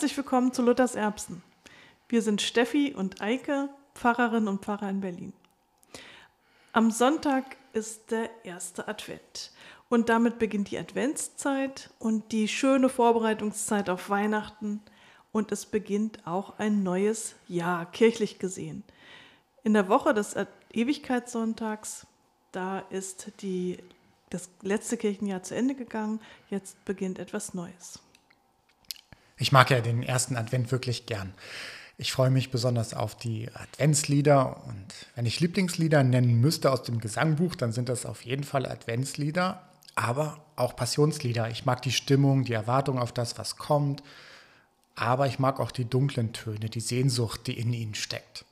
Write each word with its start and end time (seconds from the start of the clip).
Herzlich 0.00 0.16
willkommen 0.16 0.54
zu 0.54 0.62
Luthers 0.62 0.94
Erbsen. 0.94 1.42
Wir 2.08 2.22
sind 2.22 2.40
Steffi 2.40 2.94
und 2.94 3.20
Eike, 3.20 3.68
Pfarrerin 3.94 4.48
und 4.48 4.64
Pfarrer 4.64 4.88
in 4.88 5.02
Berlin. 5.02 5.34
Am 6.72 6.90
Sonntag 6.90 7.58
ist 7.74 8.10
der 8.10 8.30
erste 8.42 8.88
Advent 8.88 9.50
und 9.90 10.08
damit 10.08 10.38
beginnt 10.38 10.70
die 10.70 10.78
Adventszeit 10.78 11.90
und 11.98 12.32
die 12.32 12.48
schöne 12.48 12.88
Vorbereitungszeit 12.88 13.90
auf 13.90 14.08
Weihnachten 14.08 14.80
und 15.32 15.52
es 15.52 15.66
beginnt 15.66 16.26
auch 16.26 16.58
ein 16.58 16.82
neues 16.82 17.34
Jahr, 17.46 17.84
kirchlich 17.84 18.38
gesehen. 18.38 18.84
In 19.64 19.74
der 19.74 19.90
Woche 19.90 20.14
des 20.14 20.34
Ewigkeitssonntags, 20.72 22.06
da 22.52 22.78
ist 22.88 23.32
die, 23.42 23.76
das 24.30 24.48
letzte 24.62 24.96
Kirchenjahr 24.96 25.42
zu 25.42 25.54
Ende 25.54 25.74
gegangen, 25.74 26.20
jetzt 26.48 26.82
beginnt 26.86 27.18
etwas 27.18 27.52
Neues. 27.52 28.00
Ich 29.40 29.52
mag 29.52 29.70
ja 29.70 29.80
den 29.80 30.02
ersten 30.02 30.36
Advent 30.36 30.70
wirklich 30.70 31.06
gern. 31.06 31.32
Ich 31.96 32.12
freue 32.12 32.30
mich 32.30 32.50
besonders 32.50 32.92
auf 32.92 33.16
die 33.16 33.48
Adventslieder 33.54 34.62
und 34.66 34.86
wenn 35.14 35.24
ich 35.24 35.40
Lieblingslieder 35.40 36.04
nennen 36.04 36.40
müsste 36.40 36.70
aus 36.70 36.82
dem 36.82 37.00
Gesangbuch, 37.00 37.54
dann 37.54 37.72
sind 37.72 37.88
das 37.88 38.04
auf 38.04 38.22
jeden 38.22 38.44
Fall 38.44 38.66
Adventslieder, 38.66 39.62
aber 39.94 40.44
auch 40.56 40.76
Passionslieder. 40.76 41.48
Ich 41.48 41.64
mag 41.64 41.80
die 41.80 41.90
Stimmung, 41.90 42.44
die 42.44 42.52
Erwartung 42.52 42.98
auf 42.98 43.12
das, 43.12 43.38
was 43.38 43.56
kommt, 43.56 44.02
aber 44.94 45.26
ich 45.26 45.38
mag 45.38 45.58
auch 45.58 45.70
die 45.70 45.86
dunklen 45.86 46.34
Töne, 46.34 46.68
die 46.68 46.80
Sehnsucht, 46.80 47.46
die 47.46 47.58
in 47.58 47.72
ihnen 47.72 47.94
steckt. 47.94 48.44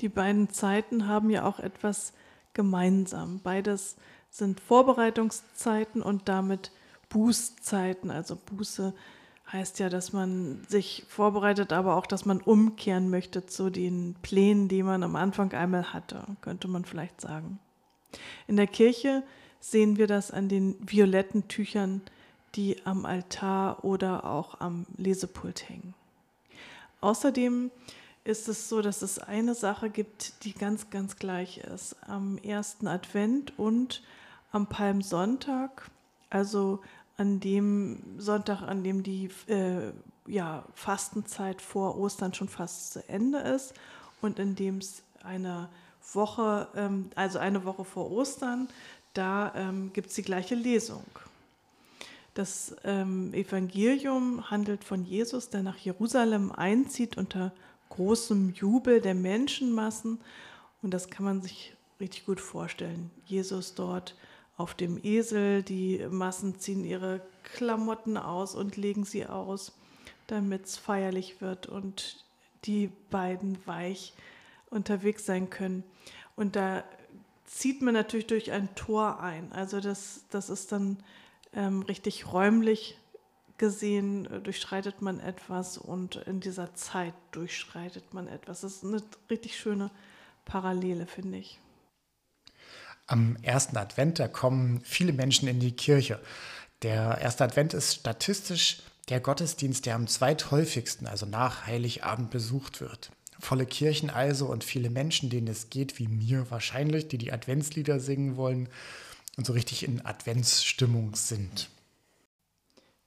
Die 0.00 0.08
beiden 0.08 0.48
Zeiten 0.48 1.08
haben 1.08 1.28
ja 1.28 1.44
auch 1.44 1.58
etwas 1.58 2.14
gemeinsam. 2.54 3.40
Beides 3.42 3.96
sind 4.30 4.60
Vorbereitungszeiten 4.60 6.00
und 6.00 6.26
damit 6.30 6.72
Bußzeiten, 7.10 8.10
also 8.10 8.36
Buße 8.36 8.94
heißt 9.52 9.78
ja, 9.78 9.88
dass 9.88 10.12
man 10.12 10.64
sich 10.68 11.04
vorbereitet, 11.08 11.72
aber 11.72 11.96
auch, 11.96 12.06
dass 12.06 12.24
man 12.24 12.40
umkehren 12.40 13.10
möchte 13.10 13.46
zu 13.46 13.70
den 13.70 14.14
Plänen, 14.22 14.68
die 14.68 14.82
man 14.82 15.02
am 15.02 15.16
Anfang 15.16 15.52
einmal 15.52 15.92
hatte, 15.92 16.24
könnte 16.40 16.68
man 16.68 16.84
vielleicht 16.84 17.20
sagen. 17.20 17.58
In 18.46 18.56
der 18.56 18.66
Kirche 18.66 19.22
sehen 19.60 19.96
wir 19.96 20.06
das 20.06 20.30
an 20.30 20.48
den 20.48 20.76
violetten 20.80 21.48
Tüchern, 21.48 22.02
die 22.54 22.84
am 22.84 23.04
Altar 23.04 23.84
oder 23.84 24.24
auch 24.24 24.60
am 24.60 24.86
Lesepult 24.96 25.68
hängen. 25.68 25.94
Außerdem 27.00 27.70
ist 28.24 28.48
es 28.48 28.68
so, 28.68 28.82
dass 28.82 29.02
es 29.02 29.18
eine 29.18 29.54
Sache 29.54 29.90
gibt, 29.90 30.44
die 30.44 30.52
ganz, 30.52 30.90
ganz 30.90 31.16
gleich 31.16 31.58
ist. 31.58 31.96
Am 32.06 32.38
ersten 32.38 32.86
Advent 32.86 33.58
und 33.58 34.02
am 34.52 34.66
Palmsonntag, 34.66 35.90
also 36.28 36.80
an 37.20 37.38
dem 37.38 37.98
Sonntag, 38.16 38.62
an 38.62 38.82
dem 38.82 39.02
die 39.02 39.28
äh, 39.46 39.92
ja, 40.26 40.64
Fastenzeit 40.74 41.60
vor 41.60 41.98
Ostern 41.98 42.32
schon 42.32 42.48
fast 42.48 42.94
zu 42.94 43.08
Ende 43.10 43.40
ist 43.40 43.74
und 44.22 44.38
in 44.38 44.56
dem 44.56 44.78
es 44.78 45.02
eine 45.22 45.68
Woche, 46.14 46.68
ähm, 46.74 47.10
also 47.16 47.38
eine 47.38 47.66
Woche 47.66 47.84
vor 47.84 48.10
Ostern, 48.10 48.68
da 49.12 49.52
ähm, 49.54 49.92
gibt 49.92 50.08
es 50.08 50.14
die 50.14 50.22
gleiche 50.22 50.54
Lesung. 50.54 51.04
Das 52.32 52.74
ähm, 52.84 53.34
Evangelium 53.34 54.50
handelt 54.50 54.82
von 54.82 55.04
Jesus, 55.04 55.50
der 55.50 55.62
nach 55.62 55.76
Jerusalem 55.76 56.52
einzieht 56.52 57.18
unter 57.18 57.52
großem 57.90 58.54
Jubel 58.54 59.02
der 59.02 59.14
Menschenmassen. 59.14 60.20
Und 60.80 60.94
das 60.94 61.10
kann 61.10 61.26
man 61.26 61.42
sich 61.42 61.74
richtig 62.00 62.24
gut 62.24 62.40
vorstellen. 62.40 63.10
Jesus 63.26 63.74
dort 63.74 64.14
auf 64.60 64.74
dem 64.74 65.00
Esel. 65.02 65.62
Die 65.62 66.06
Massen 66.10 66.58
ziehen 66.60 66.84
ihre 66.84 67.22
Klamotten 67.42 68.16
aus 68.16 68.54
und 68.54 68.76
legen 68.76 69.04
sie 69.04 69.26
aus, 69.26 69.72
damit 70.26 70.66
es 70.66 70.76
feierlich 70.76 71.40
wird 71.40 71.66
und 71.66 72.24
die 72.64 72.92
beiden 73.10 73.58
weich 73.66 74.12
unterwegs 74.68 75.24
sein 75.24 75.48
können. 75.48 75.82
Und 76.36 76.56
da 76.56 76.84
zieht 77.46 77.80
man 77.82 77.94
natürlich 77.94 78.26
durch 78.26 78.52
ein 78.52 78.72
Tor 78.74 79.20
ein. 79.20 79.50
Also 79.52 79.80
das, 79.80 80.24
das 80.30 80.50
ist 80.50 80.72
dann 80.72 80.98
ähm, 81.54 81.82
richtig 81.82 82.32
räumlich 82.32 82.98
gesehen, 83.58 84.26
äh, 84.26 84.40
durchschreitet 84.40 85.02
man 85.02 85.20
etwas 85.20 85.78
und 85.78 86.16
in 86.16 86.40
dieser 86.40 86.74
Zeit 86.74 87.14
durchschreitet 87.32 88.14
man 88.14 88.28
etwas. 88.28 88.60
Das 88.60 88.76
ist 88.76 88.84
eine 88.84 89.02
richtig 89.30 89.58
schöne 89.58 89.90
Parallele, 90.44 91.06
finde 91.06 91.38
ich. 91.38 91.58
Am 93.10 93.36
ersten 93.42 93.76
Advent, 93.76 94.20
da 94.20 94.28
kommen 94.28 94.82
viele 94.84 95.12
Menschen 95.12 95.48
in 95.48 95.58
die 95.58 95.72
Kirche. 95.72 96.20
Der 96.82 97.18
erste 97.20 97.42
Advent 97.42 97.74
ist 97.74 97.96
statistisch 97.96 98.82
der 99.08 99.18
Gottesdienst, 99.18 99.84
der 99.84 99.96
am 99.96 100.06
zweithäufigsten, 100.06 101.08
also 101.08 101.26
nach 101.26 101.66
Heiligabend, 101.66 102.30
besucht 102.30 102.80
wird. 102.80 103.10
Volle 103.40 103.66
Kirchen 103.66 104.10
also 104.10 104.46
und 104.46 104.62
viele 104.62 104.90
Menschen, 104.90 105.28
denen 105.28 105.48
es 105.48 105.70
geht, 105.70 105.98
wie 105.98 106.06
mir 106.06 106.52
wahrscheinlich, 106.52 107.08
die 107.08 107.18
die 107.18 107.32
Adventslieder 107.32 107.98
singen 107.98 108.36
wollen 108.36 108.68
und 109.36 109.44
so 109.44 109.54
richtig 109.54 109.82
in 109.82 110.06
Adventsstimmung 110.06 111.16
sind. 111.16 111.68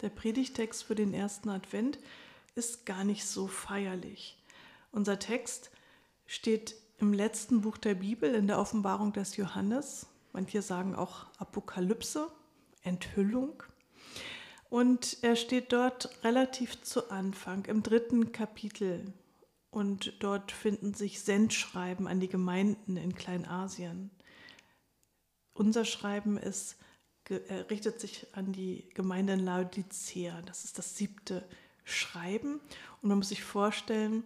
Der 0.01 0.09
Predigtext 0.09 0.83
für 0.83 0.95
den 0.95 1.13
ersten 1.13 1.47
Advent 1.47 1.97
ist 2.55 2.85
gar 2.85 3.05
nicht 3.05 3.25
so 3.25 3.47
feierlich. 3.47 4.37
Unser 4.91 5.17
Text 5.17 5.71
steht 6.27 6.75
im 6.97 7.13
letzten 7.13 7.61
Buch 7.61 7.77
der 7.77 7.95
Bibel, 7.95 8.33
in 8.35 8.47
der 8.47 8.59
Offenbarung 8.59 9.13
des 9.13 9.35
Johannes. 9.35 10.07
Manche 10.31 10.61
sagen 10.61 10.95
auch 10.95 11.27
Apokalypse, 11.37 12.27
Enthüllung. 12.81 13.63
Und 14.69 15.17
er 15.21 15.35
steht 15.35 15.71
dort 15.71 16.23
relativ 16.23 16.81
zu 16.81 17.11
Anfang, 17.11 17.65
im 17.65 17.83
dritten 17.83 18.31
Kapitel. 18.31 19.13
Und 19.69 20.13
dort 20.23 20.51
finden 20.51 20.93
sich 20.93 21.21
Sendschreiben 21.21 22.07
an 22.07 22.19
die 22.19 22.29
Gemeinden 22.29 22.97
in 22.97 23.15
Kleinasien. 23.15 24.11
Unser 25.53 25.85
Schreiben 25.85 26.37
ist, 26.37 26.77
richtet 27.69 27.99
sich 27.99 28.27
an 28.35 28.51
die 28.51 28.89
Gemeinde 28.93 29.33
in 29.33 29.39
Laodicea. 29.39 30.41
Das 30.43 30.63
ist 30.63 30.77
das 30.77 30.95
siebte 30.97 31.47
Schreiben. 31.83 32.59
Und 33.01 33.09
man 33.09 33.17
muss 33.19 33.29
sich 33.29 33.43
vorstellen, 33.43 34.23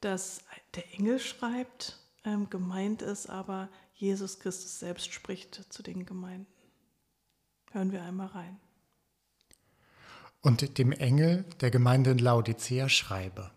dass 0.00 0.42
der 0.74 0.92
Engel 0.94 1.18
schreibt 1.18 2.03
ähm, 2.24 2.50
gemeint 2.50 3.02
ist, 3.02 3.28
aber 3.28 3.68
Jesus 3.94 4.40
Christus 4.40 4.78
selbst 4.78 5.12
spricht 5.12 5.72
zu 5.72 5.82
den 5.82 6.04
Gemeinden. 6.06 6.46
Hören 7.72 7.92
wir 7.92 8.02
einmal 8.02 8.28
rein. 8.28 8.60
Und 10.40 10.78
dem 10.78 10.92
Engel 10.92 11.44
der 11.60 11.70
Gemeinde 11.70 12.10
in 12.10 12.18
Laodicea 12.18 12.88
schreibe. 12.88 13.50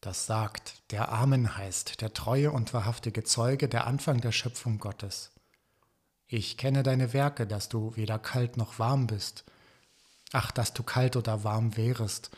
Das 0.00 0.26
sagt, 0.26 0.82
der 0.92 1.10
Amen 1.10 1.56
heißt, 1.56 2.00
der 2.00 2.14
treue 2.14 2.52
und 2.52 2.72
wahrhaftige 2.72 3.24
Zeuge, 3.24 3.68
der 3.68 3.86
Anfang 3.86 4.20
der 4.20 4.30
Schöpfung 4.30 4.78
Gottes. 4.78 5.32
Ich 6.28 6.56
kenne 6.56 6.82
deine 6.82 7.12
Werke, 7.12 7.46
dass 7.46 7.68
du 7.68 7.96
weder 7.96 8.18
kalt 8.18 8.56
noch 8.56 8.78
warm 8.78 9.06
bist. 9.06 9.44
Ach, 10.32 10.50
dass 10.50 10.72
du 10.72 10.82
kalt 10.82 11.16
oder 11.16 11.42
warm 11.42 11.76
wärest. 11.76 12.30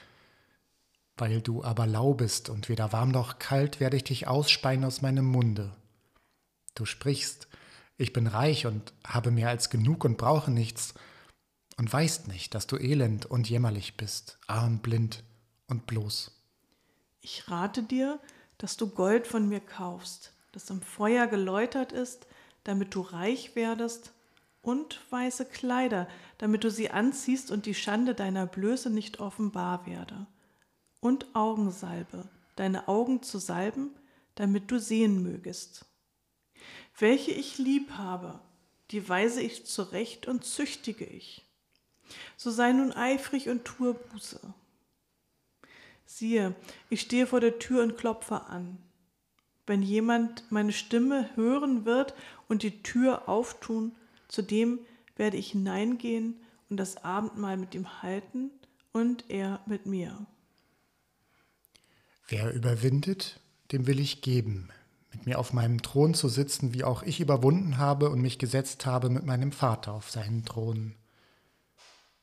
Weil 1.20 1.42
du 1.42 1.62
aber 1.62 1.86
lau 1.86 2.14
bist 2.14 2.48
und 2.48 2.70
weder 2.70 2.94
warm 2.94 3.10
noch 3.10 3.38
kalt, 3.38 3.78
werde 3.78 3.98
ich 3.98 4.04
dich 4.04 4.26
ausspeien 4.26 4.82
aus 4.86 5.03
meinem 5.03 5.26
Munde. 5.26 5.76
Du 6.75 6.86
sprichst, 6.86 7.47
ich 7.98 8.14
bin 8.14 8.26
reich 8.26 8.64
und 8.64 8.94
habe 9.06 9.30
mehr 9.30 9.50
als 9.50 9.69
genug 9.69 10.06
und 10.06 10.16
brauche 10.16 10.50
nichts, 10.50 10.94
und 11.76 11.92
weißt 11.92 12.28
nicht, 12.28 12.54
dass 12.54 12.66
du 12.66 12.78
elend 12.78 13.26
und 13.26 13.50
jämmerlich 13.50 13.98
bist, 13.98 14.38
arm, 14.47 14.78
blind 14.78 15.22
und 15.66 15.86
bloß. 15.86 16.32
Ich 17.21 17.50
rate 17.50 17.83
dir, 17.83 18.18
dass 18.56 18.78
du 18.78 18.89
Gold 18.89 19.27
von 19.27 19.47
mir 19.47 19.60
kaufst, 19.60 20.33
das 20.53 20.71
im 20.71 20.80
Feuer 20.80 21.27
geläutert 21.27 21.92
ist, 21.92 22.27
damit 22.65 22.95
du 22.95 23.03
reich 23.03 23.56
werdest, 23.56 24.12
und 24.62 25.00
weiße 25.10 25.45
Kleider, 25.45 26.09
damit 26.39 26.65
du 26.65 26.71
sie 26.71 26.91
anziehst 26.91 27.50
und 27.50 27.66
die 27.66 27.74
Schande 27.74 28.15
deiner 28.15 28.47
Blöße 28.47 28.89
nicht 28.89 29.21
offenbar 29.21 29.86
werde 29.86 30.27
und 31.00 31.34
Augensalbe, 31.34 32.28
deine 32.56 32.88
Augen 32.88 33.22
zu 33.22 33.38
salben, 33.38 33.91
damit 34.34 34.70
du 34.70 34.78
sehen 34.78 35.22
mögest. 35.22 35.86
Welche 36.98 37.30
ich 37.30 37.58
lieb 37.58 37.92
habe, 37.92 38.41
die 38.91 39.08
weise 39.08 39.41
ich 39.41 39.66
zurecht 39.66 40.26
und 40.26 40.44
züchtige 40.44 41.04
ich. 41.04 41.47
So 42.36 42.50
sei 42.50 42.72
nun 42.72 42.92
eifrig 42.92 43.48
und 43.48 43.64
tue 43.64 43.94
Buße. 43.94 44.41
Siehe, 46.04 46.54
ich 46.88 47.02
stehe 47.02 47.26
vor 47.26 47.41
der 47.41 47.58
Tür 47.58 47.82
und 47.82 47.97
klopfe 47.97 48.47
an. 48.47 48.78
Wenn 49.66 49.82
jemand 49.82 50.50
meine 50.50 50.72
Stimme 50.72 51.30
hören 51.36 51.84
wird 51.84 52.14
und 52.48 52.64
die 52.64 52.82
Tür 52.82 53.28
auftun, 53.28 53.94
zu 54.26 54.42
dem 54.42 54.80
werde 55.16 55.36
ich 55.36 55.52
hineingehen 55.52 56.41
und 56.68 56.78
das 56.78 57.04
Abendmahl 57.04 57.56
mit 57.56 57.74
ihm 57.74 58.02
halten 58.02 58.50
und 58.92 59.24
er 59.28 59.60
mit 59.66 59.86
mir. 59.86 60.26
Wer 62.30 62.54
überwindet, 62.54 63.41
dem 63.72 63.88
will 63.88 63.98
ich 63.98 64.22
geben, 64.22 64.68
mit 65.12 65.27
mir 65.27 65.41
auf 65.41 65.53
meinem 65.53 65.82
Thron 65.82 66.15
zu 66.15 66.28
sitzen, 66.28 66.72
wie 66.72 66.84
auch 66.84 67.03
ich 67.03 67.18
überwunden 67.18 67.77
habe 67.77 68.09
und 68.09 68.21
mich 68.21 68.38
gesetzt 68.38 68.86
habe 68.86 69.10
mit 69.10 69.27
meinem 69.27 69.50
Vater 69.50 69.92
auf 69.92 70.12
seinen 70.12 70.44
Thron. 70.44 70.94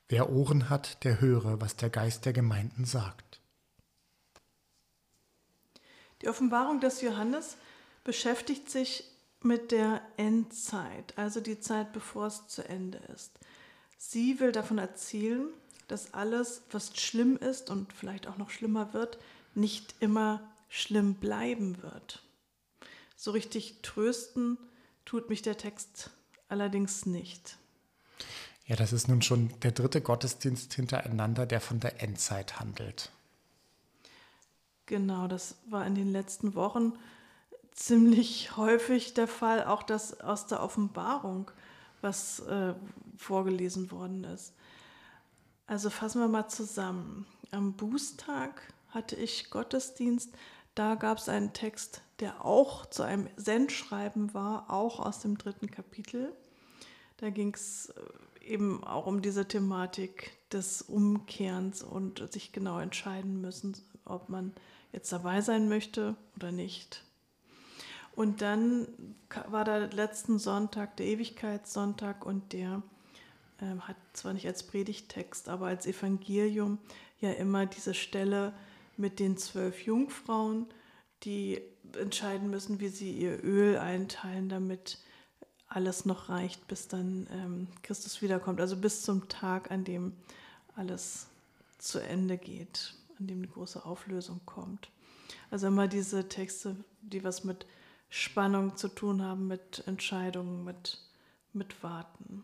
Wer 0.08 0.30
Ohren 0.30 0.70
hat, 0.70 1.04
der 1.04 1.20
höre, 1.20 1.60
was 1.60 1.76
der 1.76 1.90
Geist 1.90 2.26
der 2.26 2.32
Gemeinden 2.32 2.86
sagt. 2.86 3.42
Die 6.22 6.30
Offenbarung 6.30 6.80
des 6.80 7.02
Johannes 7.02 7.58
beschäftigt 8.06 8.70
sich 8.70 9.04
mit 9.42 9.74
der 9.74 10.02
Endzeit, 10.16 11.14
also 11.18 11.42
die 11.42 11.60
Zeit, 11.60 11.92
bevor 11.92 12.28
es 12.28 12.48
zu 12.48 12.64
Ende 12.64 13.00
ist. 13.14 13.38
Sie 13.98 14.40
will 14.40 14.54
davon 14.54 14.78
erzählen, 14.78 15.50
dass 15.90 16.14
alles, 16.14 16.62
was 16.72 16.96
schlimm 16.98 17.36
ist 17.36 17.70
und 17.70 17.92
vielleicht 17.92 18.28
auch 18.28 18.38
noch 18.38 18.52
schlimmer 18.52 18.94
wird, 18.94 19.18
nicht 19.58 19.96
immer 20.00 20.42
schlimm 20.70 21.16
bleiben 21.16 21.82
wird. 21.84 22.24
So 23.16 23.32
richtig 23.32 23.82
trösten 23.82 24.58
tut 25.06 25.30
mich 25.30 25.42
der 25.42 25.58
Text 25.58 26.12
allerdings 26.48 27.06
nicht. 27.06 27.58
Ja, 28.66 28.76
das 28.76 28.94
ist 28.94 29.08
nun 29.08 29.22
schon 29.22 29.52
der 29.62 29.72
dritte 29.72 30.02
Gottesdienst 30.02 30.74
hintereinander, 30.74 31.46
der 31.46 31.62
von 31.62 31.80
der 31.80 32.02
Endzeit 32.02 32.60
handelt. 32.60 33.12
Genau, 34.86 35.28
das 35.28 35.56
war 35.70 35.86
in 35.86 35.96
den 35.96 36.12
letzten 36.12 36.54
Wochen 36.56 36.94
ziemlich 37.72 38.58
häufig 38.58 39.14
der 39.14 39.28
Fall, 39.28 39.66
auch 39.66 39.84
das 39.84 40.20
aus 40.22 40.48
der 40.48 40.62
Offenbarung, 40.62 41.50
was 42.02 42.40
äh, 42.42 42.74
vorgelesen 43.18 43.90
worden 43.92 44.24
ist. 44.26 44.54
Also 45.66 45.90
fassen 45.90 46.22
wir 46.22 46.28
mal 46.28 46.48
zusammen. 46.48 47.26
Am 47.52 47.74
Bußtag 47.74 48.62
hatte 48.90 49.16
ich 49.16 49.50
Gottesdienst. 49.50 50.32
Da 50.76 50.96
gab 50.96 51.18
es 51.18 51.30
einen 51.30 51.54
Text, 51.54 52.02
der 52.20 52.46
auch 52.46 52.86
zu 52.86 53.04
einem 53.04 53.30
Sendschreiben 53.36 54.34
war, 54.34 54.70
auch 54.70 55.00
aus 55.00 55.20
dem 55.20 55.38
dritten 55.38 55.72
Kapitel. 55.72 56.34
Da 57.18 57.30
ging 57.30 57.54
es 57.54 57.90
äh, 57.90 58.54
eben 58.54 58.84
auch 58.84 59.08
um 59.08 59.22
diese 59.22 59.48
Thematik 59.48 60.32
des 60.52 60.82
Umkehrens 60.82 61.84
und 61.84 62.32
sich 62.32 62.52
genau 62.52 62.80
entscheiden 62.80 63.42
müssen, 63.42 63.76
ob 64.06 64.30
man 64.30 64.54
jetzt 64.92 65.12
dabei 65.12 65.42
sein 65.42 65.68
möchte 65.68 66.16
oder 66.36 66.52
nicht. 66.52 67.04
Und 68.16 68.42
dann 68.42 68.88
war 69.48 69.64
der 69.64 69.92
letzten 69.92 70.40
Sonntag, 70.40 70.98
der 70.98 71.06
Ewigkeitssonntag, 71.06 72.26
und 72.26 72.52
der 72.52 72.82
äh, 73.60 73.80
hat 73.80 73.98
zwar 74.14 74.34
nicht 74.34 74.48
als 74.48 74.64
Predigtext, 74.64 75.50
aber 75.50 75.68
als 75.68 75.86
Evangelium 75.86 76.80
ja 77.20 77.32
immer 77.32 77.68
diese 77.68 77.94
Stelle 77.94 78.54
mit 78.98 79.20
den 79.20 79.38
zwölf 79.38 79.84
Jungfrauen, 79.84 80.68
die 81.24 81.62
entscheiden 82.00 82.50
müssen, 82.50 82.80
wie 82.80 82.90
sie 82.90 83.12
ihr 83.12 83.44
Öl 83.44 83.78
einteilen, 83.78 84.50
damit 84.50 85.00
alles 85.68 86.06
noch 86.06 86.30
reicht, 86.30 86.68
bis 86.68 86.88
dann 86.88 87.28
ähm, 87.32 87.68
Christus 87.84 88.22
wiederkommt. 88.22 88.62
Also 88.62 88.78
bis 88.78 89.02
zum 89.02 89.28
Tag, 89.28 89.72
an 89.72 89.84
dem 89.84 90.14
alles 90.76 91.28
zu 91.78 92.00
Ende 92.00 92.38
geht, 92.38 92.94
an 93.20 93.28
dem 93.28 93.42
die 93.42 93.50
große 93.50 93.84
Auflösung 93.86 94.42
kommt. 94.46 94.90
Also 95.52 95.68
immer 95.68 95.88
diese 95.88 96.28
Texte, 96.30 96.76
die 97.02 97.24
was 97.24 97.44
mit 97.44 97.66
Spannung 98.10 98.78
zu 98.78 98.88
tun 98.88 99.22
haben, 99.22 99.48
mit 99.48 99.84
Entscheidungen, 99.86 100.64
mit, 100.64 101.00
mit 101.54 101.84
Warten. 101.84 102.44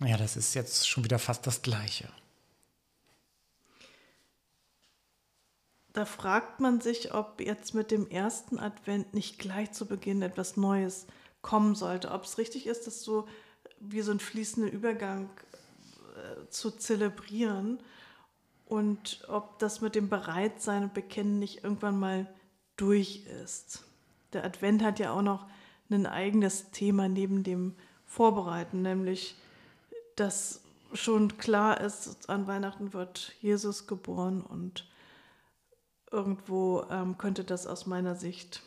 Ja, 0.00 0.16
das 0.16 0.36
ist 0.36 0.54
jetzt 0.54 0.88
schon 0.88 1.04
wieder 1.04 1.18
fast 1.18 1.46
das 1.46 1.60
Gleiche. 1.62 2.08
Da 5.98 6.04
fragt 6.04 6.60
man 6.60 6.80
sich, 6.80 7.12
ob 7.12 7.40
jetzt 7.40 7.74
mit 7.74 7.90
dem 7.90 8.08
ersten 8.08 8.60
Advent 8.60 9.14
nicht 9.14 9.40
gleich 9.40 9.72
zu 9.72 9.84
Beginn 9.84 10.22
etwas 10.22 10.56
Neues 10.56 11.08
kommen 11.42 11.74
sollte. 11.74 12.12
Ob 12.12 12.22
es 12.22 12.38
richtig 12.38 12.68
ist, 12.68 12.86
das 12.86 13.02
so 13.02 13.26
wie 13.80 14.00
so 14.02 14.12
einen 14.12 14.20
fließenden 14.20 14.70
Übergang 14.70 15.28
äh, 16.14 16.48
zu 16.50 16.70
zelebrieren 16.70 17.80
und 18.66 19.24
ob 19.26 19.58
das 19.58 19.80
mit 19.80 19.96
dem 19.96 20.08
Bereitsein 20.08 20.84
und 20.84 20.94
Bekennen 20.94 21.40
nicht 21.40 21.64
irgendwann 21.64 21.98
mal 21.98 22.32
durch 22.76 23.26
ist. 23.42 23.82
Der 24.32 24.44
Advent 24.44 24.84
hat 24.84 25.00
ja 25.00 25.12
auch 25.12 25.22
noch 25.22 25.48
ein 25.90 26.06
eigenes 26.06 26.70
Thema 26.70 27.08
neben 27.08 27.42
dem 27.42 27.74
Vorbereiten, 28.04 28.82
nämlich 28.82 29.34
dass 30.14 30.60
schon 30.92 31.38
klar 31.38 31.80
ist, 31.80 32.30
an 32.30 32.46
Weihnachten 32.46 32.92
wird 32.92 33.34
Jesus 33.40 33.88
geboren 33.88 34.42
und 34.42 34.84
irgendwo 36.10 36.84
ähm, 36.90 37.18
könnte 37.18 37.44
das 37.44 37.66
aus 37.66 37.86
meiner 37.86 38.14
Sicht 38.14 38.62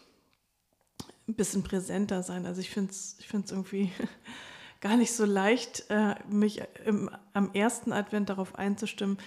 ein 1.28 1.36
bisschen 1.36 1.64
präsenter 1.64 2.24
sein. 2.24 2.46
Also 2.46 2.62
ich 2.62 2.70
finde 2.70 2.92
es 2.92 3.18
ich 3.20 3.34
irgendwie 3.34 3.92
gar 4.82 4.98
nicht 4.98 5.14
so 5.14 5.26
leicht, 5.26 5.86
äh, 5.90 6.16
mich 6.30 6.62
im, 6.86 7.10
am 7.34 7.52
ersten 7.54 7.94
Advent 7.94 8.30
darauf 8.30 8.56
einzustimmen, 8.56 9.18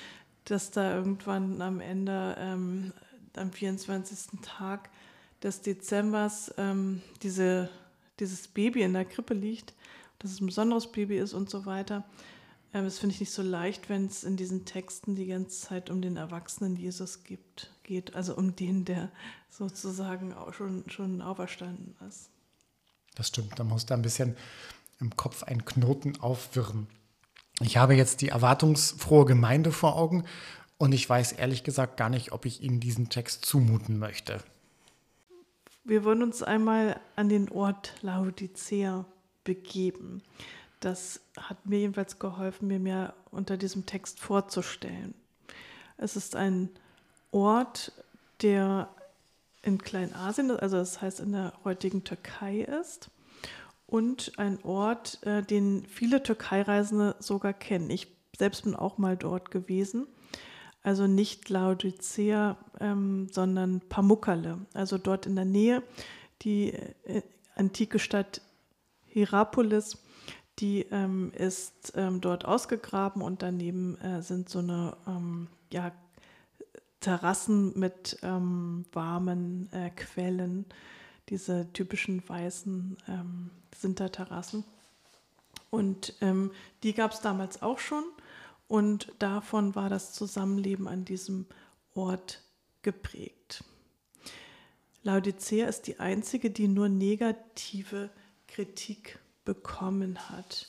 dass 0.45 0.71
da 0.71 0.95
irgendwann 0.95 1.63
am 1.63 1.81
Ende 1.81 2.37
ähm, 2.39 2.93
am 3.37 3.53
24. 3.53 4.41
Tag 4.43 4.91
des 5.43 5.63
Dezembers 5.63 6.53
ähm, 6.59 7.03
diese, 7.23 7.69
dieses 8.21 8.49
Baby 8.49 8.83
in 8.83 8.93
der 8.93 9.05
Krippe 9.05 9.35
liegt, 9.35 9.75
dass 10.19 10.33
es 10.33 10.41
ein 10.41 10.47
besonderes 10.47 10.91
Baby 10.91 11.19
ist 11.19 11.35
und 11.35 11.51
so 11.51 11.67
weiter. 11.67 12.05
Ähm, 12.75 12.85
das 12.85 12.99
finde 12.99 13.15
ich 13.15 13.21
nicht 13.21 13.33
so 13.33 13.43
leicht, 13.43 13.89
wenn 13.89 14.07
es 14.07 14.25
in 14.25 14.37
diesen 14.37 14.67
Texten 14.67 15.15
die 15.15 15.27
ganze 15.27 15.69
Zeit 15.69 15.89
um 15.89 16.03
den 16.03 16.17
erwachsenen 16.17 16.77
Jesus 16.77 17.25
gibt, 17.25 17.71
geht, 17.85 18.15
also 18.15 18.37
um 18.37 18.55
den, 18.57 18.85
der 18.85 19.11
sozusagen 19.49 20.35
auch 20.35 20.53
schon, 20.53 20.85
schon 20.89 21.23
auferstanden 21.23 21.97
ist. 22.07 22.29
Das 23.15 23.29
stimmt, 23.29 23.59
da 23.59 23.65
muss 23.65 23.87
da 23.87 23.95
ein 23.95 24.03
bisschen 24.03 24.37
im 25.01 25.17
Kopf 25.17 25.45
ein 25.45 25.65
Knoten 25.65 26.21
aufwirren. 26.21 26.89
Ich 27.61 27.77
habe 27.77 27.95
jetzt 27.95 28.21
die 28.21 28.29
erwartungsfrohe 28.29 29.25
Gemeinde 29.25 29.71
vor 29.71 29.95
Augen 29.95 30.25
und 30.77 30.93
ich 30.93 31.09
weiß 31.09 31.33
ehrlich 31.33 31.63
gesagt 31.63 31.97
gar 31.97 32.11
nicht, 32.11 32.33
ob 32.33 32.45
ich 32.47 32.61
Ihnen 32.61 32.81
diesen 32.81 33.09
Text 33.09 33.45
zumuten 33.45 33.99
möchte. 33.99 34.43
Wir 35.85 36.03
wollen 36.03 36.23
uns 36.23 36.43
einmal 36.43 36.99
an 37.15 37.29
den 37.29 37.49
Ort 37.51 37.95
Laodicea 38.03 39.05
begeben. 39.45 40.23
Das 40.85 41.21
hat 41.37 41.67
mir 41.67 41.81
jedenfalls 41.81 42.19
geholfen, 42.19 42.69
mir 42.69 42.79
mehr 42.79 43.15
unter 43.31 43.57
diesem 43.57 43.87
Text 43.87 44.21
vorzustellen. 44.21 45.15
Es 45.97 46.17
ist 46.17 46.37
ein 46.37 46.71
Ort, 47.31 47.93
der 48.43 48.89
in 49.63 49.79
Kleinasien, 49.79 50.51
also 50.51 50.77
das 50.77 51.01
heißt 51.01 51.21
in 51.21 51.33
der 51.33 51.53
heutigen 51.65 52.05
Türkei 52.05 52.61
ist 52.61 53.11
und 53.87 54.33
ein 54.39 54.63
Ort, 54.63 55.23
äh, 55.25 55.43
den 55.43 55.87
viele 55.87 56.23
Türkei-Reisende 56.23 57.17
sogar 57.19 57.55
kennen. 57.55 57.91
Ich 57.91 58.09
selbst 58.37 58.65
bin 58.65 58.75
auch 58.75 58.99
mal 58.99 59.17
dort 59.17 59.51
gewesen 59.51 60.07
also 60.85 61.07
nicht 61.07 61.49
Laodicea, 61.49 62.59
ähm, 62.79 63.29
sondern 63.33 63.81
Pamukkale, 63.89 64.59
also 64.75 64.99
dort 64.99 65.27
in 65.27 65.35
der 65.35 65.47
Nähe, 65.47 65.83
die 66.43 66.75
äh, 67.05 67.23
antike 67.57 67.99
Stadt 67.99 68.43
Hierapolis, 69.07 70.04
die 70.59 70.83
ähm, 70.91 71.33
ist 71.33 71.93
ähm, 71.97 72.21
dort 72.21 72.45
ausgegraben 72.45 73.23
und 73.23 73.43
daneben 73.43 74.01
äh, 74.01 74.23
sind 74.23 74.49
so 74.49 74.61
eine 74.61 74.97
ähm, 75.07 75.49
ja, 75.73 75.93
Terrassen 77.01 77.79
mit 77.79 78.19
ähm, 78.23 78.85
warmen 78.93 79.73
äh, 79.73 79.91
Quellen, 79.91 80.67
diese 81.29 81.73
typischen 81.73 82.27
weißen 82.29 82.97
ähm, 83.09 83.51
Sinterterrassen. 83.75 84.65
Und 85.71 86.15
die 86.85 86.93
gab 86.93 87.11
es 87.11 87.21
damals 87.21 87.61
auch 87.61 87.81
schon 87.81 88.05
und 88.69 89.13
davon 89.19 89.75
war 89.75 89.89
das 89.89 90.13
Zusammenleben 90.13 90.87
an 90.87 91.05
diesem 91.05 91.47
Ort 91.95 92.43
geprägt. 92.83 93.65
Laodicea 95.03 95.67
ist 95.67 95.89
die 95.89 95.99
einzige, 95.99 96.51
die 96.51 96.69
nur 96.69 96.89
negative 96.89 98.11
Kritik 98.47 99.19
bekommen 99.45 100.31
hat. 100.31 100.69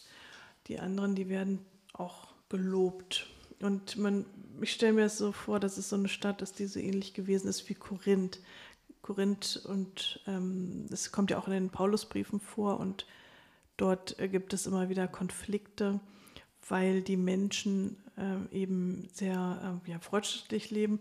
Die 0.67 0.79
anderen, 0.79 1.15
die 1.15 1.29
werden 1.29 1.65
auch 1.94 2.27
gelobt. 2.50 3.27
Und 3.62 3.98
man, 3.98 4.25
ich 4.62 4.74
stelle 4.74 4.94
mir 4.94 5.05
es 5.05 5.17
so 5.17 5.32
vor, 5.32 5.60
dass 5.60 5.77
es 5.77 5.89
so 5.89 5.96
eine 5.96 6.10
Stadt 6.10 6.41
ist, 6.41 6.60
die 6.60 6.65
so 6.65 6.79
ähnlich 6.79 7.13
gewesen 7.13 7.48
ist 7.48 7.70
wie 7.70 7.75
Korinth. 7.75 8.39
Korinth 9.01 9.62
und 9.65 10.22
ähm, 10.27 10.88
kommt 11.12 11.32
ja 11.32 11.38
auch 11.38 11.48
in 11.48 11.53
den 11.53 11.70
Paulusbriefen 11.70 12.39
vor 12.39 12.79
und 12.79 13.05
dort 13.77 14.20
äh, 14.20 14.27
gibt 14.27 14.53
es 14.53 14.65
immer 14.65 14.89
wieder 14.89 15.08
Konflikte 15.08 16.00
weil 16.67 17.01
die 17.01 17.17
Menschen 17.17 17.98
äh, 18.17 18.55
eben 18.55 19.08
sehr 19.13 19.82
äh, 19.86 19.91
ja, 19.91 20.00
fortschrittlich 20.00 20.72
leben 20.72 21.00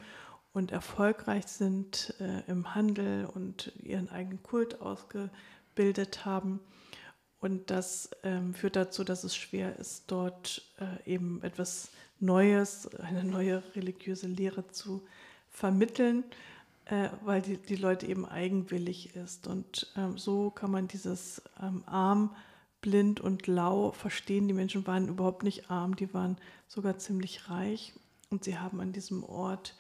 und 0.53 0.73
erfolgreich 0.73 1.47
sind 1.47 2.15
äh, 2.21 2.51
im 2.51 2.75
Handel 2.75 3.27
und 3.27 3.73
ihren 3.83 4.09
eigenen 4.11 4.43
Kult 4.43 4.81
ausgebildet 4.81 6.25
haben. 6.25 6.61
Und 7.45 7.71
das 7.71 8.09
ähm, 8.23 8.55
führt 8.55 8.75
dazu, 8.75 9.05
dass 9.05 9.23
es 9.23 9.37
schwer 9.37 9.79
ist, 9.79 10.05
dort 10.07 10.63
äh, 10.81 11.13
eben 11.13 11.43
etwas 11.43 11.91
Neues, 12.19 12.89
eine 12.95 13.23
neue 13.23 13.63
religiöse 13.77 14.29
Lehre 14.29 14.67
zu 14.69 15.03
vermitteln, 15.51 16.25
äh, 16.87 17.11
weil 17.23 17.43
die, 17.43 17.59
die 17.59 17.77
Leute 17.77 18.07
eben 18.07 18.25
eigenwillig 18.25 19.15
ist. 19.15 19.47
Und 19.47 19.93
ähm, 19.95 20.17
so 20.17 20.49
kann 20.53 20.71
man 20.71 20.89
dieses 20.89 21.43
ähm, 21.63 21.83
Arm 21.85 22.35
blind 22.81 23.21
und 23.21 23.47
lau 23.47 23.93
verstehen. 23.93 24.49
Die 24.49 24.55
Menschen 24.55 24.87
waren 24.87 25.09
überhaupt 25.09 25.43
nicht 25.43 25.71
arm, 25.71 25.97
die 25.97 26.15
waren 26.15 26.39
sogar 26.67 26.97
ziemlich 26.97 27.51
reich 27.51 27.93
und 28.31 28.45
sie 28.45 28.57
haben 28.57 28.81
an 28.81 28.95
diesem 28.95 29.23
Ort 29.23 29.77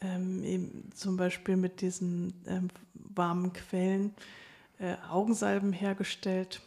ähm, 0.00 0.44
eben 0.44 0.92
zum 0.94 1.16
Beispiel 1.16 1.56
mit 1.56 1.80
diesen 1.80 2.32
ähm, 2.46 2.68
warmen 2.94 3.52
Quellen 3.52 4.14
äh, 4.78 4.94
Augensalben 5.10 5.72
hergestellt. 5.72 6.60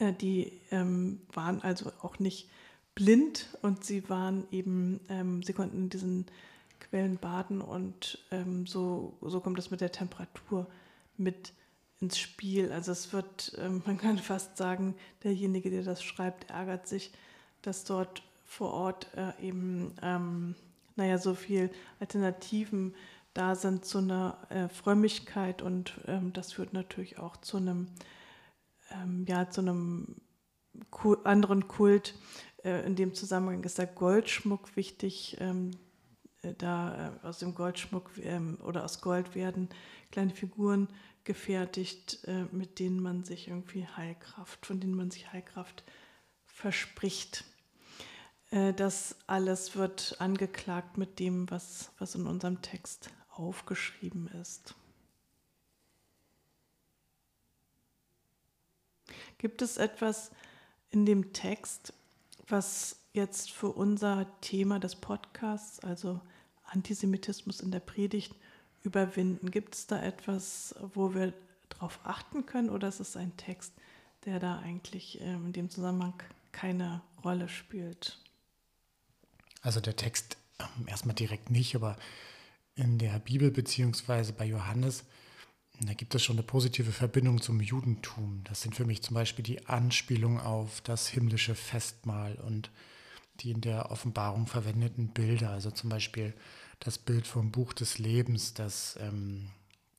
Äh, 0.00 0.12
die 0.12 0.60
ähm, 0.72 1.20
waren 1.32 1.62
also 1.62 1.92
auch 2.02 2.18
nicht 2.18 2.48
blind 2.96 3.46
und 3.62 3.84
sie 3.84 4.08
waren 4.08 4.46
eben, 4.50 5.00
ähm, 5.08 5.42
sie 5.44 5.52
konnten 5.52 5.84
in 5.84 5.90
diesen 5.90 6.26
Quellen 6.80 7.18
baden 7.18 7.60
und 7.60 8.18
ähm, 8.32 8.66
so, 8.66 9.16
so 9.20 9.40
kommt 9.40 9.58
es 9.58 9.70
mit 9.70 9.80
der 9.80 9.92
Temperatur 9.92 10.66
mit 11.16 11.52
ins 12.00 12.18
Spiel. 12.18 12.72
Also 12.72 12.92
es 12.92 13.12
wird, 13.12 13.52
ähm, 13.58 13.82
man 13.86 13.98
kann 13.98 14.18
fast 14.18 14.56
sagen, 14.56 14.96
derjenige, 15.22 15.70
der 15.70 15.84
das 15.84 16.02
schreibt, 16.02 16.50
ärgert 16.50 16.88
sich, 16.88 17.12
dass 17.62 17.84
dort 17.84 18.22
vor 18.44 18.72
Ort 18.72 19.06
äh, 19.16 19.46
eben, 19.46 19.94
ähm, 20.02 20.56
naja, 20.96 21.18
so 21.18 21.34
viel 21.34 21.70
Alternativen 22.00 22.94
da 23.32 23.54
sind 23.54 23.84
zu 23.84 23.98
einer 23.98 24.38
äh, 24.48 24.68
Frömmigkeit 24.68 25.62
und 25.62 26.00
ähm, 26.08 26.32
das 26.32 26.52
führt 26.54 26.72
natürlich 26.72 27.18
auch 27.18 27.36
zu 27.36 27.58
einem, 27.58 27.86
ähm, 28.90 29.24
ja, 29.28 29.48
zu 29.50 29.60
einem 29.60 30.16
anderen 31.24 31.68
Kult. 31.68 32.14
Äh, 32.64 32.86
in 32.86 32.96
dem 32.96 33.14
Zusammenhang 33.14 33.64
ist 33.64 33.78
der 33.78 33.86
Goldschmuck 33.86 34.76
wichtig. 34.76 35.36
Ähm, 35.40 35.72
äh, 36.42 36.54
da 36.54 37.12
äh, 37.22 37.26
aus 37.26 37.38
dem 37.38 37.54
Goldschmuck 37.54 38.10
ähm, 38.22 38.58
oder 38.62 38.84
aus 38.84 39.00
Gold 39.00 39.34
werden 39.34 39.68
kleine 40.10 40.34
Figuren 40.34 40.88
gefertigt, 41.24 42.24
äh, 42.26 42.44
mit 42.52 42.78
denen 42.78 43.00
man 43.00 43.24
sich 43.24 43.48
irgendwie 43.48 43.86
Heilkraft, 43.86 44.66
von 44.66 44.80
denen 44.80 44.94
man 44.94 45.10
sich 45.10 45.32
Heilkraft 45.32 45.84
verspricht. 46.44 47.44
Äh, 48.50 48.72
das 48.74 49.16
alles 49.26 49.76
wird 49.76 50.16
angeklagt 50.18 50.98
mit 50.98 51.18
dem, 51.18 51.50
was, 51.50 51.92
was 51.98 52.14
in 52.14 52.26
unserem 52.26 52.62
Text 52.62 53.10
aufgeschrieben 53.30 54.28
ist. 54.28 54.74
Gibt 59.40 59.62
es 59.62 59.78
etwas 59.78 60.30
in 60.90 61.06
dem 61.06 61.32
Text, 61.32 61.94
was 62.46 62.96
jetzt 63.14 63.50
für 63.50 63.68
unser 63.68 64.26
Thema 64.42 64.78
des 64.78 64.96
Podcasts, 64.96 65.80
also 65.80 66.20
Antisemitismus 66.66 67.60
in 67.60 67.70
der 67.70 67.80
Predigt, 67.80 68.34
überwinden? 68.82 69.50
Gibt 69.50 69.76
es 69.76 69.86
da 69.86 70.02
etwas, 70.02 70.74
wo 70.92 71.14
wir 71.14 71.32
darauf 71.70 72.00
achten 72.04 72.44
können 72.44 72.68
oder 72.68 72.88
ist 72.88 73.00
es 73.00 73.16
ein 73.16 73.34
Text, 73.38 73.72
der 74.26 74.40
da 74.40 74.58
eigentlich 74.58 75.22
ähm, 75.22 75.46
in 75.46 75.52
dem 75.54 75.70
Zusammenhang 75.70 76.22
keine 76.52 77.00
Rolle 77.24 77.48
spielt? 77.48 78.18
Also 79.62 79.80
der 79.80 79.96
Text 79.96 80.36
ähm, 80.58 80.86
erstmal 80.86 81.14
direkt 81.14 81.50
nicht, 81.50 81.74
aber 81.74 81.96
in 82.74 82.98
der 82.98 83.18
Bibel 83.20 83.50
beziehungsweise 83.50 84.34
bei 84.34 84.44
Johannes, 84.44 85.04
da 85.88 85.94
gibt 85.94 86.14
es 86.14 86.22
schon 86.22 86.36
eine 86.36 86.42
positive 86.42 86.92
Verbindung 86.92 87.40
zum 87.40 87.60
Judentum. 87.60 88.42
Das 88.44 88.60
sind 88.60 88.74
für 88.74 88.84
mich 88.84 89.02
zum 89.02 89.14
Beispiel 89.14 89.42
die 89.42 89.66
Anspielung 89.66 90.38
auf 90.38 90.82
das 90.82 91.08
himmlische 91.08 91.54
Festmahl 91.54 92.34
und 92.34 92.70
die 93.40 93.50
in 93.50 93.62
der 93.62 93.90
Offenbarung 93.90 94.46
verwendeten 94.46 95.08
Bilder. 95.08 95.50
Also 95.50 95.70
zum 95.70 95.88
Beispiel 95.88 96.34
das 96.80 96.98
Bild 96.98 97.26
vom 97.26 97.50
Buch 97.50 97.72
des 97.72 97.98
Lebens, 97.98 98.52
das, 98.52 98.98
ähm, 99.00 99.48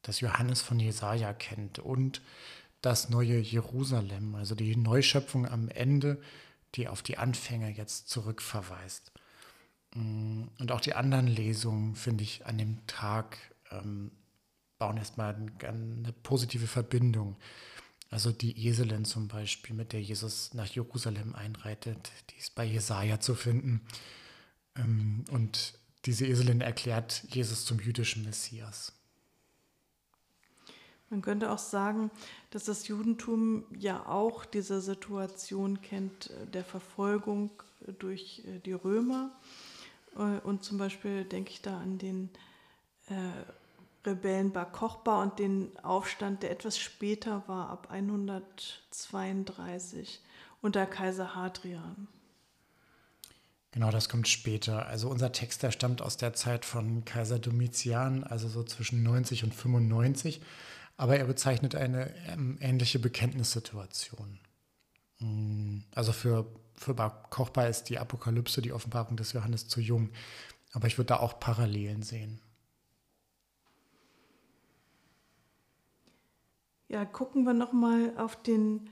das 0.04 0.20
Johannes 0.20 0.62
von 0.62 0.80
Jesaja 0.80 1.34
kennt 1.34 1.80
und 1.80 2.22
das 2.82 3.10
neue 3.10 3.40
Jerusalem, 3.40 4.36
also 4.36 4.56
die 4.56 4.76
Neuschöpfung 4.76 5.48
am 5.48 5.70
Ende, 5.70 6.20
die 6.76 6.88
auf 6.88 7.02
die 7.02 7.18
Anfänge 7.18 7.70
jetzt 7.70 8.10
zurückverweist. 8.10 9.12
Mm, 9.94 10.44
und 10.60 10.72
auch 10.72 10.82
die 10.82 10.96
anderen 10.96 11.28
Lesungen, 11.28 11.96
finde 11.96 12.24
ich, 12.24 12.46
an 12.46 12.58
dem 12.58 12.86
Tag 12.88 13.38
ähm, 13.72 14.12
bauen 14.82 14.98
erstmal 14.98 15.36
eine 15.62 16.12
positive 16.24 16.66
Verbindung. 16.66 17.38
Also 18.10 18.32
die 18.32 18.68
Eselin 18.68 19.06
zum 19.06 19.28
Beispiel, 19.28 19.76
mit 19.76 19.94
der 19.94 20.02
Jesus 20.02 20.56
nach 20.56 20.66
Jerusalem 20.66 21.36
einreitet, 21.36 22.12
die 22.32 22.40
ist 22.40 22.56
bei 22.56 22.66
Jesaja 22.66 23.20
zu 23.20 23.36
finden. 23.36 23.82
Ähm, 24.76 25.24
und 25.30 25.76
diese 26.06 26.26
Eselin 26.26 26.62
erklärt 26.62 27.24
Jesus 27.30 27.64
zum 27.64 27.80
jüdischen 27.80 28.24
Messias. 28.24 28.94
Man 31.12 31.22
könnte 31.22 31.52
auch 31.52 31.60
sagen, 31.60 32.10
dass 32.50 32.64
das 32.64 32.88
Judentum 32.88 33.66
ja 33.78 34.08
auch 34.08 34.46
diese 34.46 34.82
Situation 34.82 35.80
kennt 35.84 36.32
äh, 36.32 36.48
der 36.48 36.66
Verfolgung 36.66 37.52
durch 38.00 38.42
äh, 38.48 38.58
die 38.58 38.74
Römer. 38.74 39.30
Äh, 40.16 40.40
und 40.40 40.64
zum 40.64 40.80
Beispiel 40.80 41.24
denke 41.24 41.52
ich 41.52 41.62
da 41.62 41.80
an 41.80 42.00
den 42.00 42.32
Rebellen 44.06 44.52
Bar 44.52 44.72
Kochba 44.72 45.22
und 45.22 45.38
den 45.40 45.78
Aufstand, 45.84 46.44
der 46.44 46.52
etwas 46.52 46.78
später 46.80 47.44
war, 47.48 47.70
ab 47.70 47.88
132 47.92 50.22
unter 50.62 50.86
Kaiser 50.86 51.36
Hadrian. 51.36 52.08
Genau, 53.72 53.90
das 53.90 54.10
kommt 54.10 54.28
später. 54.28 54.86
Also 54.88 55.10
unser 55.10 55.32
Text, 55.32 55.64
der 55.64 55.72
stammt 55.72 56.02
aus 56.02 56.18
der 56.18 56.34
Zeit 56.34 56.66
von 56.66 57.06
Kaiser 57.06 57.40
Domitian, 57.40 58.26
also 58.26 58.50
so 58.50 58.64
zwischen 58.64 59.02
90 59.02 59.46
und 59.46 59.56
95. 59.56 60.42
Aber 60.98 61.18
er 61.18 61.26
bezeichnet 61.26 61.76
eine 61.76 62.14
ähm, 62.28 62.58
ähnliche 62.60 63.00
Bekenntnissituation. 63.00 64.40
Mm, 65.20 65.80
also 65.96 66.12
für, 66.12 66.46
für 66.76 66.94
Bar 66.94 67.30
Kochba 67.30 67.66
ist 67.66 67.86
die 67.86 67.98
Apokalypse, 67.98 68.62
die 68.62 68.74
Offenbarung 68.74 69.16
des 69.16 69.32
Johannes 69.32 69.70
zu 69.70 69.80
jung. 69.80 70.10
Aber 70.74 70.88
ich 70.88 70.98
würde 70.98 71.08
da 71.08 71.20
auch 71.20 71.40
Parallelen 71.40 72.04
sehen. 72.04 72.42
Ja, 76.92 77.06
gucken 77.06 77.46
wir 77.46 77.54
nochmal 77.54 78.14
auf 78.18 78.44
den 78.44 78.90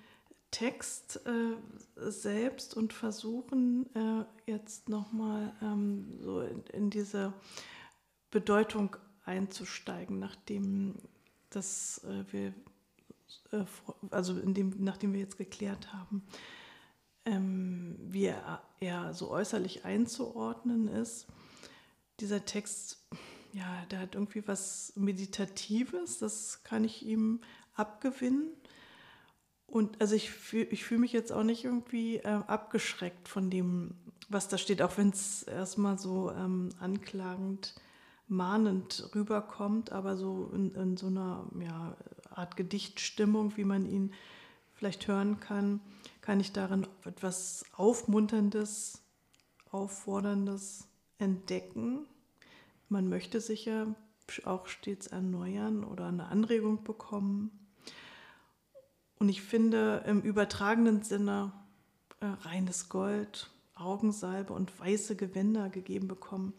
Text 0.52 1.20
äh, 1.26 2.10
selbst 2.10 2.78
und 2.78 2.94
versuchen 2.94 3.94
äh, 3.94 4.24
jetzt 4.50 4.88
nochmal 4.88 5.54
ähm, 5.62 6.18
so 6.22 6.40
in, 6.40 6.64
in, 6.72 6.90
diese 6.90 7.34
Bedeutung 8.32 8.96
einzusteigen, 9.26 10.18
nachdem 10.18 10.96
das 11.50 12.02
äh, 12.06 12.24
wir 12.32 12.54
äh, 13.52 13.66
also 14.12 14.34
dem, 14.34 14.76
nachdem 14.78 15.12
wir 15.12 15.20
jetzt 15.20 15.38
geklärt 15.38 15.92
haben, 15.92 16.24
ähm, 17.26 17.98
wie 18.00 18.28
er, 18.28 18.62
er 18.80 19.14
so 19.14 19.30
äußerlich 19.30 19.84
einzuordnen 19.84 20.88
ist. 20.88 21.28
Dieser 22.22 22.46
Text, 22.46 23.04
ja, 23.52 23.86
der 23.92 24.00
hat 24.00 24.16
irgendwie 24.16 24.48
was 24.48 24.94
Meditatives, 24.96 26.20
das 26.20 26.64
kann 26.64 26.86
ich 26.86 27.06
ihm 27.06 27.42
abgewinnen. 27.80 28.50
Und 29.66 30.02
also 30.02 30.16
ich 30.16 30.32
fühle 30.32 30.66
ich 30.66 30.84
fühl 30.84 30.98
mich 30.98 31.14
jetzt 31.14 31.32
auch 31.32 31.44
nicht 31.44 31.64
irgendwie 31.64 32.18
äh, 32.18 32.28
abgeschreckt 32.28 33.28
von 33.28 33.50
dem, 33.50 33.96
was 34.28 34.48
da 34.48 34.58
steht, 34.58 34.82
auch 34.82 34.98
wenn 34.98 35.10
es 35.10 35.44
erstmal 35.44 36.00
so 36.00 36.32
ähm, 36.32 36.70
anklagend, 36.80 37.76
mahnend 38.28 39.10
rüberkommt, 39.14 39.92
aber 39.92 40.18
so 40.18 40.52
in, 40.54 40.72
in 40.72 40.98
so 40.98 41.08
einer 41.08 41.48
ja, 41.60 41.96
Art 42.32 42.58
Gedichtstimmung, 42.58 43.58
wie 43.58 43.64
man 43.64 43.86
ihn 43.86 44.14
vielleicht 44.74 45.08
hören 45.08 45.40
kann, 45.40 45.82
kann 46.22 46.40
ich 46.40 46.52
darin 46.52 46.88
etwas 47.06 47.66
Aufmunterndes, 47.76 49.02
Aufforderndes 49.72 50.88
entdecken. 51.18 52.06
Man 52.88 53.10
möchte 53.10 53.42
sich 53.42 53.66
ja 53.66 53.88
auch 54.46 54.68
stets 54.68 55.08
erneuern 55.08 55.84
oder 55.84 56.08
eine 56.08 56.28
Anregung 56.28 56.84
bekommen. 56.84 57.59
Und 59.20 59.30
ich 59.30 59.42
finde 59.42 60.04
im 60.08 60.22
übertragenen 60.22 61.04
Sinne 61.04 61.52
äh, 62.22 62.26
reines 62.26 62.90
Gold, 62.90 63.50
Augensalbe 63.76 64.54
und 64.54 64.78
weiße 64.80 65.16
Gewänder 65.16 65.70
gegeben 65.70 66.08
bekommen. 66.08 66.54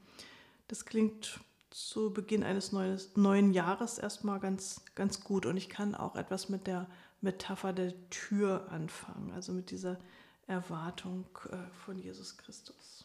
Das 0.69 0.85
klingt 0.85 1.40
zu 1.71 2.12
Beginn 2.12 2.43
eines 2.43 2.73
neues, 2.73 3.17
neuen 3.17 3.52
Jahres 3.52 3.99
erstmal 3.99 4.40
ganz, 4.40 4.83
ganz 4.95 5.23
gut. 5.23 5.47
Und 5.47 5.57
ich 5.57 5.69
kann 5.69 5.95
auch 5.95 6.17
etwas 6.17 6.49
mit 6.49 6.67
der 6.67 6.87
Metapher 7.21 7.73
der 7.73 7.95
Tür 8.11 8.69
anfangen, 8.71 9.33
also 9.33 9.52
mit 9.52 9.71
dieser 9.71 9.99
Erwartung 10.47 11.26
äh, 11.50 11.57
von 11.85 11.99
Jesus 11.99 12.37
Christus. 12.37 13.05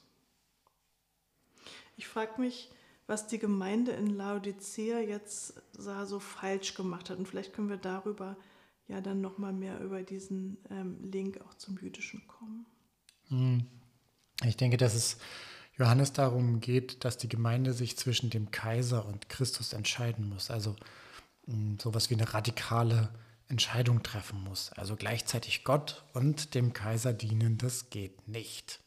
Ich 1.97 2.07
frage 2.07 2.41
mich, 2.41 2.71
was 3.07 3.27
die 3.27 3.39
Gemeinde 3.39 3.91
in 3.91 4.09
Laodicea 4.09 4.99
jetzt 4.99 5.53
so 5.73 6.19
falsch 6.19 6.73
gemacht 6.73 7.09
hat. 7.09 7.19
Und 7.19 7.27
vielleicht 7.27 7.53
können 7.53 7.69
wir 7.69 7.77
darüber 7.77 8.35
ja 8.87 9.01
dann 9.01 9.21
nochmal 9.21 9.53
mehr 9.53 9.79
über 9.79 10.03
diesen 10.03 10.57
ähm, 10.69 10.97
Link 11.11 11.41
auch 11.41 11.53
zum 11.55 11.77
Jüdischen 11.77 12.25
kommen. 12.27 12.65
Hm. 13.29 13.65
Ich 14.43 14.57
denke, 14.57 14.77
dass 14.77 14.93
es 14.93 15.17
Johannes 15.77 16.13
darum 16.13 16.61
geht, 16.61 17.03
dass 17.03 17.17
die 17.17 17.29
Gemeinde 17.29 17.73
sich 17.73 17.97
zwischen 17.97 18.29
dem 18.29 18.51
Kaiser 18.51 19.05
und 19.05 19.29
Christus 19.29 19.73
entscheiden 19.73 20.29
muss. 20.29 20.51
Also 20.51 20.75
hm, 21.45 21.77
sowas 21.79 22.09
wie 22.09 22.15
eine 22.15 22.33
radikale 22.33 23.09
Entscheidung 23.47 24.03
treffen 24.03 24.43
muss. 24.43 24.71
Also 24.73 24.95
gleichzeitig 24.95 25.63
Gott 25.63 26.03
und 26.13 26.55
dem 26.55 26.73
Kaiser 26.73 27.13
dienen, 27.13 27.57
das 27.57 27.89
geht 27.89 28.27
nicht. 28.27 28.79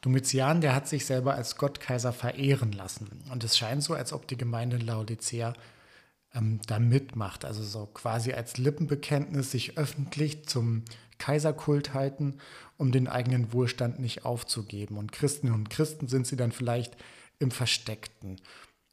Domitian, 0.00 0.60
der 0.60 0.74
hat 0.74 0.88
sich 0.88 1.04
selber 1.06 1.34
als 1.34 1.56
Gottkaiser 1.56 2.12
verehren 2.12 2.72
lassen. 2.72 3.08
Und 3.30 3.42
es 3.42 3.58
scheint 3.58 3.82
so, 3.82 3.94
als 3.94 4.12
ob 4.12 4.28
die 4.28 4.36
Gemeinde 4.36 4.76
Laodicea 4.76 5.54
ähm, 6.38 6.60
da 6.66 6.78
mitmacht. 6.78 7.44
Also 7.44 7.62
so 7.62 7.86
quasi 7.86 8.32
als 8.32 8.56
Lippenbekenntnis 8.56 9.50
sich 9.50 9.76
öffentlich 9.76 10.46
zum 10.46 10.84
Kaiserkult 11.18 11.94
halten, 11.94 12.38
um 12.76 12.92
den 12.92 13.08
eigenen 13.08 13.52
Wohlstand 13.52 13.98
nicht 13.98 14.24
aufzugeben. 14.24 14.96
Und 14.96 15.12
Christen 15.12 15.52
und 15.52 15.68
Christen 15.68 16.08
sind 16.08 16.26
sie 16.26 16.36
dann 16.36 16.52
vielleicht 16.52 16.96
im 17.38 17.50
Versteckten. 17.50 18.40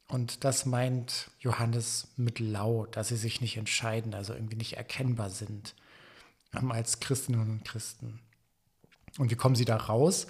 Und 0.08 0.44
das 0.44 0.66
meint 0.66 1.30
Johannes 1.40 2.08
mit 2.16 2.38
lau, 2.38 2.86
dass 2.86 3.08
sie 3.08 3.16
sich 3.16 3.40
nicht 3.40 3.56
entscheiden, 3.56 4.14
also 4.14 4.34
irgendwie 4.34 4.56
nicht 4.56 4.76
erkennbar 4.76 5.30
sind 5.30 5.74
ähm, 6.54 6.70
als 6.70 7.00
Christinnen 7.00 7.40
und 7.40 7.64
Christen. 7.64 8.20
Und 9.18 9.30
wie 9.30 9.36
kommen 9.36 9.56
sie 9.56 9.64
da 9.64 9.76
raus? 9.76 10.26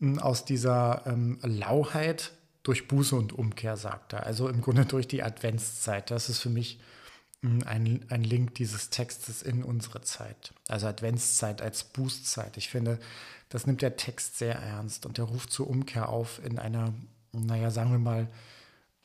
Hm, 0.00 0.18
aus 0.18 0.44
dieser 0.44 1.06
ähm, 1.06 1.38
Lauheit 1.42 2.32
durch 2.68 2.86
Buße 2.86 3.16
und 3.16 3.32
Umkehr, 3.32 3.78
sagt 3.78 4.12
er. 4.12 4.26
Also 4.26 4.46
im 4.46 4.60
Grunde 4.60 4.84
durch 4.84 5.08
die 5.08 5.22
Adventszeit. 5.22 6.10
Das 6.10 6.28
ist 6.28 6.40
für 6.40 6.50
mich 6.50 6.78
hm, 7.40 7.62
ein, 7.64 8.04
ein 8.10 8.22
Link 8.22 8.56
dieses 8.56 8.90
Textes 8.90 9.40
in 9.40 9.64
unsere 9.64 10.02
Zeit. 10.02 10.52
Also 10.68 10.86
Adventszeit 10.86 11.62
als 11.62 11.82
Bußzeit. 11.82 12.58
Ich 12.58 12.68
finde, 12.68 12.98
das 13.48 13.66
nimmt 13.66 13.80
der 13.80 13.96
Text 13.96 14.36
sehr 14.36 14.54
ernst 14.54 15.06
und 15.06 15.16
der 15.16 15.24
ruft 15.24 15.50
zur 15.50 15.66
Umkehr 15.66 16.10
auf 16.10 16.44
in 16.44 16.58
einer, 16.58 16.92
naja, 17.32 17.70
sagen 17.70 17.90
wir 17.90 17.98
mal, 17.98 18.28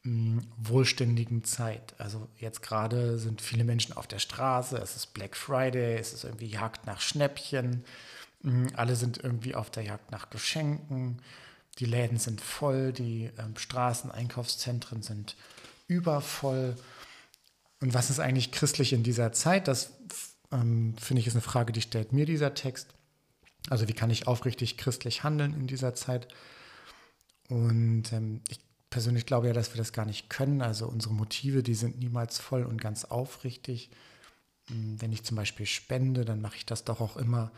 hm, 0.03 0.41
wohlständigen 0.57 1.45
Zeit. 1.45 1.95
Also 1.97 2.27
jetzt 2.39 2.63
gerade 2.63 3.17
sind 3.17 3.41
viele 3.41 3.63
Menschen 3.63 3.95
auf 3.95 4.07
der 4.07 4.19
Straße, 4.19 4.77
es 4.77 4.97
ist 4.97 5.13
Black 5.13 5.37
Friday, 5.37 5.95
es 5.95 6.11
ist 6.11 6.25
irgendwie 6.25 6.47
Jagd 6.47 6.85
nach 6.85 6.99
Schnäppchen, 6.99 7.85
hm, 8.41 8.67
alle 8.75 8.97
sind 8.97 9.23
irgendwie 9.23 9.55
auf 9.55 9.69
der 9.71 9.83
Jagd 9.83 10.11
nach 10.11 10.29
Geschenken, 10.29 11.21
die 11.79 11.85
Läden 11.85 12.17
sind 12.17 12.41
voll, 12.41 12.93
die 12.93 13.31
ähm, 13.37 13.57
Straßen, 13.57 14.11
sind 15.01 15.35
übervoll. 15.87 16.75
Und 17.81 17.93
was 17.93 18.09
ist 18.09 18.19
eigentlich 18.19 18.51
christlich 18.51 18.93
in 18.93 19.03
dieser 19.03 19.31
Zeit? 19.31 19.67
Das 19.67 19.93
ähm, 20.51 20.95
finde 20.97 21.21
ich 21.21 21.27
ist 21.27 21.33
eine 21.33 21.41
Frage, 21.41 21.73
die 21.73 21.81
stellt 21.81 22.13
mir 22.13 22.25
dieser 22.25 22.53
Text. 22.53 22.93
Also 23.69 23.87
wie 23.87 23.93
kann 23.93 24.09
ich 24.09 24.27
aufrichtig 24.27 24.77
christlich 24.77 25.23
handeln 25.23 25.53
in 25.53 25.67
dieser 25.67 25.95
Zeit? 25.95 26.27
Und 27.49 28.11
ähm, 28.13 28.41
ich 28.49 28.59
persönlich 28.89 29.25
glaube 29.25 29.47
ja, 29.47 29.53
dass 29.53 29.73
wir 29.73 29.77
das 29.77 29.93
gar 29.93 30.05
nicht 30.05 30.29
können. 30.29 30.61
Also 30.61 30.87
unsere 30.87 31.13
Motive, 31.13 31.63
die 31.63 31.73
sind 31.73 31.99
niemals 31.99 32.39
voll 32.39 32.63
und 32.63 32.79
ganz 32.79 33.05
aufrichtig. 33.05 33.89
Hm, 34.69 35.01
wenn 35.01 35.11
ich 35.11 35.23
zum 35.23 35.35
Beispiel 35.35 35.65
spende, 35.65 36.23
dann 36.25 36.41
mache 36.41 36.57
ich 36.57 36.65
das 36.65 36.83
doch 36.83 37.01
auch 37.01 37.17
immer 37.17 37.51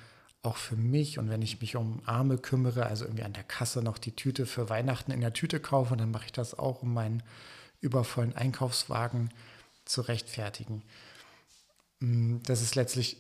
auch 0.46 0.58
für 0.58 0.76
mich. 0.76 1.18
Und 1.20 1.30
wenn 1.30 1.42
ich 1.42 1.62
mich 1.62 1.76
um 1.76 2.02
Arme 2.06 2.38
kümmere, 2.38 2.86
also 2.86 3.06
irgendwie 3.06 3.24
an 3.24 3.34
der 3.34 3.44
Kasse 3.44 3.82
noch 3.82 3.98
die 3.98 4.16
Tüte 4.16 4.46
für 4.46 4.70
Weihnachten 4.70 5.12
in 5.12 5.22
der 5.22 5.34
Tüte 5.34 5.60
kaufe, 5.60 5.98
dann 5.98 6.12
mache 6.12 6.26
ich 6.26 6.32
das 6.32 6.58
auch, 6.58 6.82
um 6.82 6.94
meinen 6.94 7.24
übervollen 7.82 8.36
Einkaufswagen 8.36 9.30
zu 9.86 10.02
rechtfertigen. 10.02 10.84
Mm, 12.00 12.38
das 12.44 12.62
ist 12.62 12.76
letztlich 12.76 13.18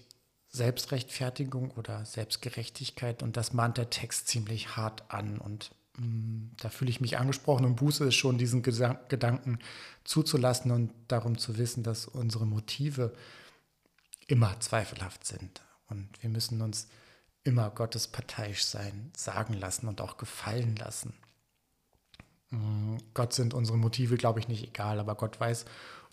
Selbstrechtfertigung 0.49 1.71
oder 1.71 2.05
Selbstgerechtigkeit 2.05 3.21
und 3.21 3.37
das 3.37 3.53
mahnt 3.53 3.77
der 3.77 3.89
Text 3.89 4.27
ziemlich 4.27 4.75
hart 4.75 5.03
an. 5.09 5.37
Und 5.37 5.71
mm, 5.97 6.51
da 6.57 6.69
fühle 6.69 6.89
ich 6.89 7.01
mich 7.01 7.17
angesprochen 7.17 7.65
und 7.65 7.75
Buße 7.75 8.05
ist 8.05 8.15
schon, 8.15 8.37
diesen 8.37 8.63
Gedanken 8.63 9.59
zuzulassen 10.03 10.71
und 10.71 10.91
darum 11.07 11.37
zu 11.37 11.57
wissen, 11.57 11.83
dass 11.83 12.07
unsere 12.07 12.45
Motive 12.45 13.13
immer 14.27 14.59
zweifelhaft 14.59 15.25
sind. 15.25 15.61
Und 15.87 16.09
wir 16.21 16.29
müssen 16.29 16.61
uns 16.61 16.87
immer 17.45 17.69
Gottes 17.69 18.07
parteiisch 18.07 18.65
sein, 18.65 19.11
sagen 19.15 19.53
lassen 19.53 19.87
und 19.87 20.01
auch 20.01 20.17
gefallen 20.17 20.75
lassen. 20.75 21.13
Mm, 22.49 22.97
Gott 23.13 23.33
sind 23.33 23.53
unsere 23.53 23.77
Motive, 23.77 24.17
glaube 24.17 24.39
ich, 24.39 24.47
nicht 24.49 24.63
egal, 24.63 24.99
aber 24.99 25.15
Gott 25.15 25.39
weiß 25.39 25.65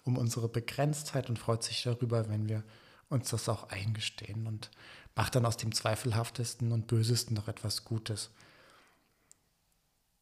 um 0.04 0.18
unsere 0.18 0.48
Begrenztheit 0.48 1.28
und 1.28 1.38
freut 1.38 1.62
sich 1.62 1.82
darüber, 1.82 2.28
wenn 2.28 2.48
wir 2.48 2.62
uns 3.08 3.30
das 3.30 3.48
auch 3.48 3.70
eingestehen 3.70 4.46
und 4.46 4.70
macht 5.14 5.34
dann 5.34 5.46
aus 5.46 5.56
dem 5.56 5.72
Zweifelhaftesten 5.72 6.72
und 6.72 6.86
Bösesten 6.86 7.34
noch 7.34 7.48
etwas 7.48 7.84
Gutes. 7.84 8.30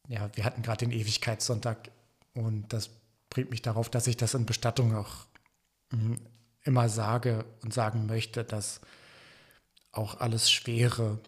Ja, 0.07 0.29
wir 0.35 0.43
hatten 0.43 0.61
gerade 0.61 0.85
den 0.85 0.91
Ewigkeitssonntag 0.91 1.91
und 2.33 2.71
das 2.71 2.89
bringt 3.29 3.49
mich 3.49 3.61
darauf, 3.61 3.89
dass 3.89 4.07
ich 4.07 4.17
das 4.17 4.33
in 4.33 4.45
Bestattung 4.45 4.95
auch 4.95 5.25
mm, 5.91 6.15
immer 6.63 6.89
sage 6.89 7.45
und 7.63 7.73
sagen 7.73 8.05
möchte, 8.05 8.43
dass 8.43 8.81
auch 9.91 10.19
alles 10.19 10.51
Schwere, 10.51 11.19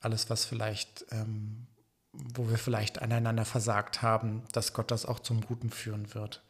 alles, 0.00 0.30
was 0.30 0.44
vielleicht, 0.44 1.06
ähm, 1.10 1.66
wo 2.12 2.48
wir 2.48 2.58
vielleicht 2.58 3.02
aneinander 3.02 3.44
versagt 3.44 4.02
haben, 4.02 4.42
dass 4.52 4.72
Gott 4.72 4.90
das 4.90 5.06
auch 5.06 5.20
zum 5.20 5.42
Guten 5.42 5.70
führen 5.70 6.14
wird. 6.14 6.42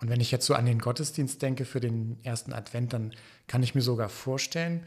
Und 0.00 0.08
wenn 0.08 0.20
ich 0.20 0.30
jetzt 0.30 0.46
so 0.46 0.54
an 0.54 0.66
den 0.66 0.80
Gottesdienst 0.80 1.40
denke 1.42 1.64
für 1.64 1.80
den 1.80 2.18
ersten 2.24 2.52
Advent, 2.52 2.92
dann 2.92 3.14
kann 3.46 3.62
ich 3.62 3.74
mir 3.74 3.82
sogar 3.82 4.08
vorstellen, 4.08 4.84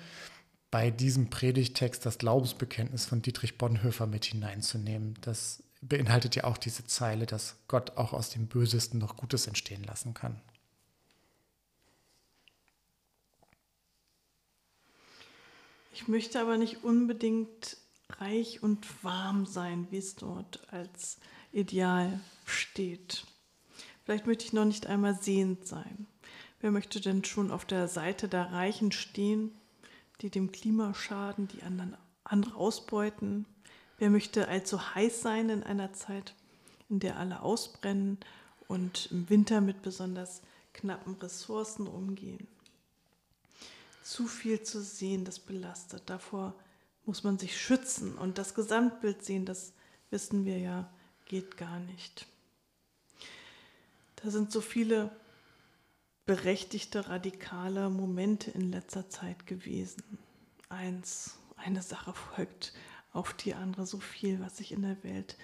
bei 0.71 0.91
diesem 0.91 1.30
Predigtext 1.30 2.06
das 2.06 2.17
Glaubensbekenntnis 2.17 3.06
von 3.06 3.21
Dietrich 3.21 3.58
Bonhoeffer 3.58 4.08
mit 4.08 4.26
hineinzunehmen. 4.26 5.13
Das 5.21 5.63
beinhaltet 5.82 6.36
ja 6.36 6.43
auch 6.43 6.58
diese 6.58 6.86
Zeile, 6.86 7.26
dass 7.26 7.56
Gott 7.69 7.95
auch 7.98 8.12
aus 8.12 8.30
dem 8.30 8.48
Bösesten 8.48 9.00
noch 9.00 9.15
Gutes 9.15 9.48
entstehen 9.48 9.84
lassen 9.84 10.13
kann. 10.13 10.41
Ich 15.95 16.10
möchte 16.10 16.41
aber 16.41 16.58
nicht 16.58 16.84
unbedingt 16.84 17.77
reich 18.19 18.62
und 18.62 18.86
warm 19.01 19.45
sein, 19.45 19.88
wie 19.91 19.97
es 19.97 20.17
dort 20.17 20.62
als 20.69 21.19
Ideal 21.53 22.19
steht. 22.43 23.25
Vielleicht 24.03 24.27
möchte 24.27 24.43
ich 24.43 24.51
noch 24.51 24.65
nicht 24.65 24.88
einmal 24.88 25.17
sehend 25.17 25.65
sein. 25.65 26.05
Wer 26.60 26.71
möchte 26.71 26.99
denn 26.99 27.23
schon 27.23 27.49
auf 27.49 27.63
der 27.63 27.88
Seite 27.88 28.27
der 28.27 28.51
Reichen 28.51 28.91
stehen, 28.91 29.55
die 30.19 30.29
dem 30.29 30.51
Klima 30.51 30.93
schaden, 30.93 31.47
die 31.47 31.63
anderen 31.63 31.95
andere 32.25 32.55
ausbeuten? 32.55 33.45
Wer 33.97 34.10
möchte 34.10 34.49
allzu 34.49 34.95
heiß 34.95 35.21
sein 35.21 35.47
in 35.47 35.63
einer 35.63 35.93
Zeit, 35.93 36.36
in 36.89 36.99
der 36.99 37.17
alle 37.17 37.41
ausbrennen 37.41 38.17
und 38.67 39.08
im 39.13 39.29
Winter 39.29 39.62
mit 39.62 39.81
besonders 39.81 40.41
knappen 40.73 41.15
Ressourcen 41.15 41.88
umgehen? 41.88 42.49
Zu 44.06 44.28
viel 44.28 44.62
zu 44.62 44.82
sehen, 44.82 45.26
das 45.26 45.39
belastet. 45.39 46.04
Davor 46.06 46.54
muss 47.06 47.24
man 47.24 47.39
sich 47.39 47.60
schützen 47.60 48.18
und 48.18 48.38
das 48.38 48.54
Gesamtbild 48.54 49.26
sehen, 49.26 49.46
das 49.46 49.74
wissen 50.12 50.46
wir 50.46 50.60
ja, 50.60 50.94
geht 51.26 51.58
gar 51.58 51.80
nicht. 51.80 52.28
Da 54.18 54.30
sind 54.30 54.52
so 54.52 54.62
viele 54.62 55.10
berechtigte, 56.28 57.10
radikale 57.10 57.89
Momente 57.89 58.52
in 58.52 58.72
letzter 58.72 59.10
Zeit 59.10 59.48
gewesen. 59.48 60.20
Eins, 60.70 61.39
eine 61.58 61.82
Sache 61.82 62.13
folgt 62.13 62.74
auf 63.12 63.34
die 63.34 63.56
andere, 63.56 63.88
so 63.88 64.00
viel, 64.00 64.39
was 64.39 64.58
sich 64.58 64.72
in 64.72 64.84
der 64.84 65.04
Welt 65.04 65.36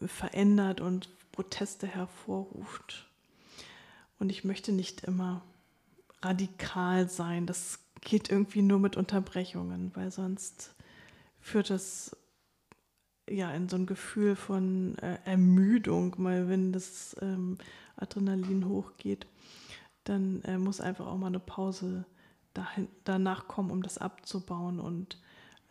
äh, 0.00 0.08
verändert 0.08 0.82
und 0.82 1.08
Proteste 1.32 1.86
hervorruft. 1.86 3.08
Und 4.18 4.28
ich 4.28 4.44
möchte 4.44 4.72
nicht 4.72 5.04
immer 5.04 5.42
radikal 6.22 7.08
sein. 7.08 7.46
Das 7.46 7.78
geht 8.04 8.30
irgendwie 8.30 8.62
nur 8.62 8.78
mit 8.78 8.96
Unterbrechungen, 8.96 9.90
weil 9.94 10.10
sonst 10.10 10.74
führt 11.40 11.70
das 11.70 12.16
ja 13.28 13.50
in 13.52 13.68
so 13.68 13.76
ein 13.76 13.86
Gefühl 13.86 14.36
von 14.36 14.96
äh, 14.98 15.18
Ermüdung, 15.24 16.14
mal 16.18 16.48
wenn 16.48 16.72
das 16.72 17.16
ähm, 17.20 17.58
Adrenalin 17.96 18.68
hochgeht, 18.68 19.26
dann 20.04 20.42
äh, 20.42 20.58
muss 20.58 20.80
einfach 20.80 21.06
auch 21.06 21.16
mal 21.16 21.28
eine 21.28 21.40
Pause 21.40 22.04
dahin, 22.52 22.88
danach 23.04 23.48
kommen, 23.48 23.70
um 23.70 23.82
das 23.82 23.98
abzubauen. 23.98 24.78
Und 24.78 25.18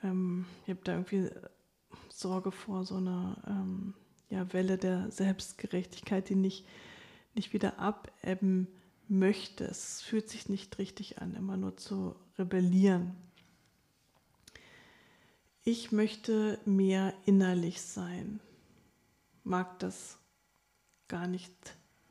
ähm, 0.03 0.45
ich 0.63 0.71
habe 0.71 0.81
da 0.83 0.93
irgendwie 0.93 1.29
Sorge 2.09 2.51
vor 2.51 2.85
so 2.85 2.95
einer 2.95 3.37
ähm, 3.47 3.93
ja, 4.29 4.51
Welle 4.51 4.77
der 4.77 5.11
Selbstgerechtigkeit, 5.11 6.29
die 6.29 6.35
nicht, 6.35 6.65
nicht 7.35 7.53
wieder 7.53 7.79
abebben 7.79 8.67
möchte. 9.07 9.65
Es 9.65 10.01
fühlt 10.01 10.29
sich 10.29 10.49
nicht 10.49 10.79
richtig 10.79 11.21
an, 11.21 11.35
immer 11.35 11.57
nur 11.57 11.77
zu 11.77 12.15
rebellieren. 12.37 13.15
Ich 15.63 15.91
möchte 15.91 16.59
mehr 16.65 17.13
innerlich 17.25 17.81
sein, 17.81 18.39
mag 19.43 19.79
das 19.79 20.17
gar 21.07 21.27
nicht 21.27 21.53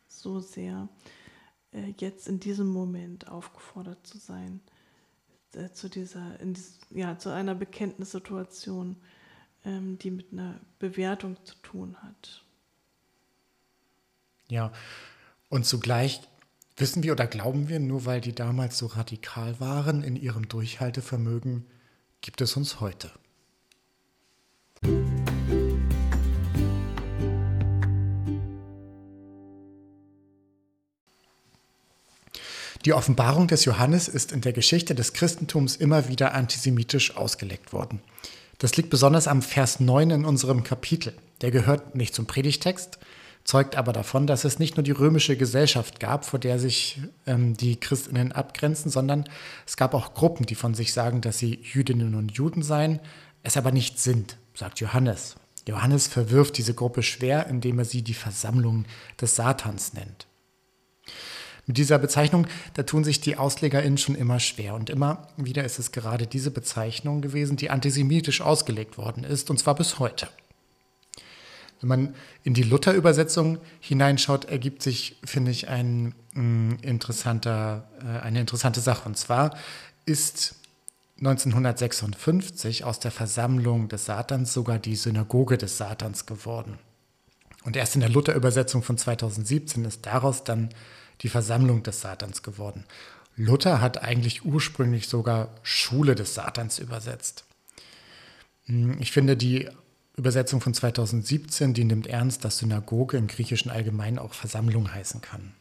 so 0.08 0.40
sehr, 0.40 0.88
äh, 1.72 1.92
jetzt 1.98 2.28
in 2.28 2.40
diesem 2.40 2.68
Moment 2.68 3.28
aufgefordert 3.28 4.06
zu 4.06 4.18
sein, 4.18 4.60
äh, 5.54 5.70
zu, 5.70 5.88
dieser, 5.88 6.38
dies, 6.38 6.78
ja, 6.90 7.18
zu 7.18 7.30
einer 7.30 7.54
Bekenntnissituation, 7.54 8.96
ähm, 9.64 9.98
die 9.98 10.10
mit 10.10 10.32
einer 10.32 10.60
Bewertung 10.78 11.36
zu 11.44 11.54
tun 11.56 11.96
hat. 12.02 12.44
Ja, 14.48 14.72
und 15.48 15.66
zugleich 15.66 16.20
Wissen 16.76 17.02
wir 17.02 17.12
oder 17.12 17.26
glauben 17.26 17.68
wir, 17.68 17.80
nur 17.80 18.06
weil 18.06 18.20
die 18.20 18.34
damals 18.34 18.78
so 18.78 18.86
radikal 18.86 19.60
waren 19.60 20.02
in 20.02 20.16
ihrem 20.16 20.48
Durchhaltevermögen, 20.48 21.66
gibt 22.22 22.40
es 22.40 22.56
uns 22.56 22.80
heute. 22.80 23.10
Die 32.84 32.94
Offenbarung 32.94 33.46
des 33.46 33.64
Johannes 33.64 34.08
ist 34.08 34.32
in 34.32 34.40
der 34.40 34.52
Geschichte 34.52 34.94
des 34.94 35.12
Christentums 35.12 35.76
immer 35.76 36.08
wieder 36.08 36.34
antisemitisch 36.34 37.16
ausgelegt 37.16 37.72
worden. 37.72 38.00
Das 38.58 38.76
liegt 38.76 38.90
besonders 38.90 39.28
am 39.28 39.42
Vers 39.42 39.78
9 39.78 40.10
in 40.10 40.24
unserem 40.24 40.64
Kapitel. 40.64 41.12
Der 41.42 41.50
gehört 41.50 41.94
nicht 41.94 42.14
zum 42.14 42.26
Predigtext, 42.26 42.98
zeugt 43.44 43.76
aber 43.76 43.92
davon, 43.92 44.26
dass 44.26 44.44
es 44.44 44.58
nicht 44.58 44.76
nur 44.76 44.84
die 44.84 44.92
römische 44.92 45.36
Gesellschaft 45.36 46.00
gab, 46.00 46.24
vor 46.24 46.38
der 46.38 46.58
sich 46.58 47.00
ähm, 47.26 47.56
die 47.56 47.78
Christinnen 47.78 48.32
abgrenzen, 48.32 48.90
sondern 48.90 49.24
es 49.66 49.76
gab 49.76 49.94
auch 49.94 50.14
Gruppen, 50.14 50.46
die 50.46 50.54
von 50.54 50.74
sich 50.74 50.92
sagen, 50.92 51.20
dass 51.20 51.38
sie 51.38 51.58
Jüdinnen 51.62 52.14
und 52.14 52.32
Juden 52.32 52.62
seien, 52.62 53.00
es 53.42 53.56
aber 53.56 53.72
nicht 53.72 53.98
sind, 53.98 54.36
sagt 54.54 54.80
Johannes. 54.80 55.36
Johannes 55.66 56.08
verwirft 56.08 56.58
diese 56.58 56.74
Gruppe 56.74 57.02
schwer, 57.02 57.46
indem 57.46 57.78
er 57.78 57.84
sie 57.84 58.02
die 58.02 58.14
Versammlung 58.14 58.84
des 59.20 59.36
Satans 59.36 59.92
nennt. 59.94 60.26
Mit 61.66 61.78
dieser 61.78 61.98
Bezeichnung, 61.98 62.48
da 62.74 62.82
tun 62.82 63.04
sich 63.04 63.20
die 63.20 63.36
AuslegerInnen 63.36 63.98
schon 63.98 64.16
immer 64.16 64.40
schwer. 64.40 64.74
Und 64.74 64.90
immer 64.90 65.28
wieder 65.36 65.62
ist 65.62 65.78
es 65.78 65.92
gerade 65.92 66.26
diese 66.26 66.50
Bezeichnung 66.50 67.20
gewesen, 67.20 67.56
die 67.56 67.70
antisemitisch 67.70 68.40
ausgelegt 68.40 68.98
worden 68.98 69.22
ist, 69.22 69.48
und 69.48 69.58
zwar 69.58 69.76
bis 69.76 70.00
heute. 70.00 70.28
Wenn 71.82 71.88
man 71.88 72.14
in 72.44 72.54
die 72.54 72.62
Luther-Übersetzung 72.62 73.58
hineinschaut, 73.80 74.44
ergibt 74.44 74.82
sich, 74.82 75.16
finde 75.24 75.50
ich, 75.50 75.68
ein, 75.68 76.14
ein 76.34 76.68
mm, 76.68 76.78
interessanter, 76.82 77.88
äh, 78.00 78.20
eine 78.20 78.40
interessante 78.40 78.80
Sache. 78.80 79.08
Und 79.08 79.18
zwar 79.18 79.56
ist 80.06 80.54
1956 81.18 82.84
aus 82.84 83.00
der 83.00 83.10
Versammlung 83.10 83.88
des 83.88 84.06
Satans 84.06 84.52
sogar 84.52 84.78
die 84.78 84.96
Synagoge 84.96 85.58
des 85.58 85.76
Satans 85.76 86.24
geworden. 86.26 86.78
Und 87.64 87.76
erst 87.76 87.96
in 87.96 88.00
der 88.00 88.10
Luther-Übersetzung 88.10 88.82
von 88.82 88.96
2017 88.96 89.84
ist 89.84 90.06
daraus 90.06 90.44
dann 90.44 90.70
die 91.20 91.28
Versammlung 91.28 91.82
des 91.82 92.00
Satans 92.00 92.42
geworden. 92.42 92.84
Luther 93.36 93.80
hat 93.80 94.02
eigentlich 94.02 94.44
ursprünglich 94.44 95.08
sogar 95.08 95.48
Schule 95.62 96.14
des 96.14 96.34
Satans 96.34 96.78
übersetzt. 96.78 97.44
Hm, 98.66 99.00
ich 99.00 99.10
finde 99.10 99.36
die 99.36 99.68
Übersetzung 100.16 100.60
von 100.60 100.74
2017, 100.74 101.72
die 101.72 101.84
nimmt 101.84 102.06
ernst, 102.06 102.44
dass 102.44 102.58
Synagoge 102.58 103.16
im 103.16 103.28
Griechischen 103.28 103.70
allgemein 103.70 104.18
auch 104.18 104.34
Versammlung 104.34 104.92
heißen 104.92 105.22
kann. 105.22 105.54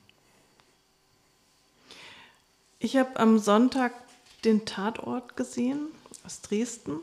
Ich 2.80 2.98
habe 2.98 3.18
am 3.20 3.40
Sonntag 3.40 3.94
den 4.44 4.66
Tatort 4.66 5.38
gesehen 5.38 5.88
aus 6.26 6.42
Dresden 6.42 7.00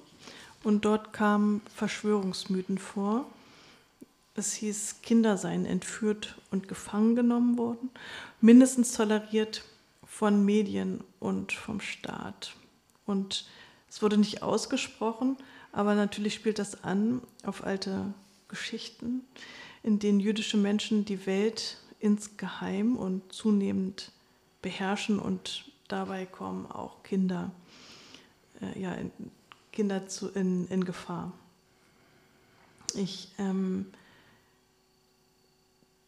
und 0.65 0.85
dort 0.85 1.13
kamen 1.13 1.63
Verschwörungsmythen 1.75 2.79
vor. 2.79 3.25
Es 4.35 4.53
hieß, 4.55 4.97
Kinder 5.03 5.37
seien 5.37 5.65
entführt 5.65 6.37
und 6.51 6.69
gefangen 6.69 7.17
genommen 7.17 7.59
worden, 7.59 7.91
mindestens 8.41 8.93
toleriert 8.93 9.65
von 10.05 10.45
Medien 10.45 11.03
und 11.19 11.53
vom 11.53 11.81
Staat. 11.81 12.55
Und 13.07 13.47
es 13.89 14.03
wurde 14.03 14.19
nicht 14.19 14.43
ausgesprochen, 14.43 15.37
aber 15.79 15.95
natürlich 15.95 16.35
spielt 16.35 16.59
das 16.59 16.83
an 16.83 17.23
auf 17.45 17.63
alte 17.63 18.13
Geschichten, 18.49 19.23
in 19.85 20.01
denen 20.01 20.19
jüdische 20.19 20.57
Menschen 20.57 21.05
die 21.05 21.25
Welt 21.25 21.79
insgeheim 22.01 22.97
und 22.97 23.33
zunehmend 23.33 24.11
beherrschen 24.61 25.21
und 25.21 25.71
dabei 25.87 26.27
kommen 26.27 26.67
auch 26.67 27.05
Kinder, 27.05 27.53
äh, 28.61 28.81
ja, 28.81 28.97
Kinder 29.71 30.09
zu, 30.09 30.31
in, 30.31 30.67
in 30.67 30.83
Gefahr. 30.83 31.33
Ich, 32.95 33.31
ähm, 33.39 33.87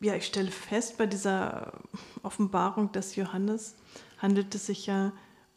ja, 0.01 0.17
ich 0.17 0.27
stelle 0.27 0.51
fest, 0.51 0.99
bei 0.99 1.07
dieser 1.07 1.75
Offenbarung 2.25 2.91
des 2.91 3.15
Johannes 3.15 3.77
handelt 4.19 4.53
es 4.53 4.67
sich 4.67 4.87
ja 4.87 5.13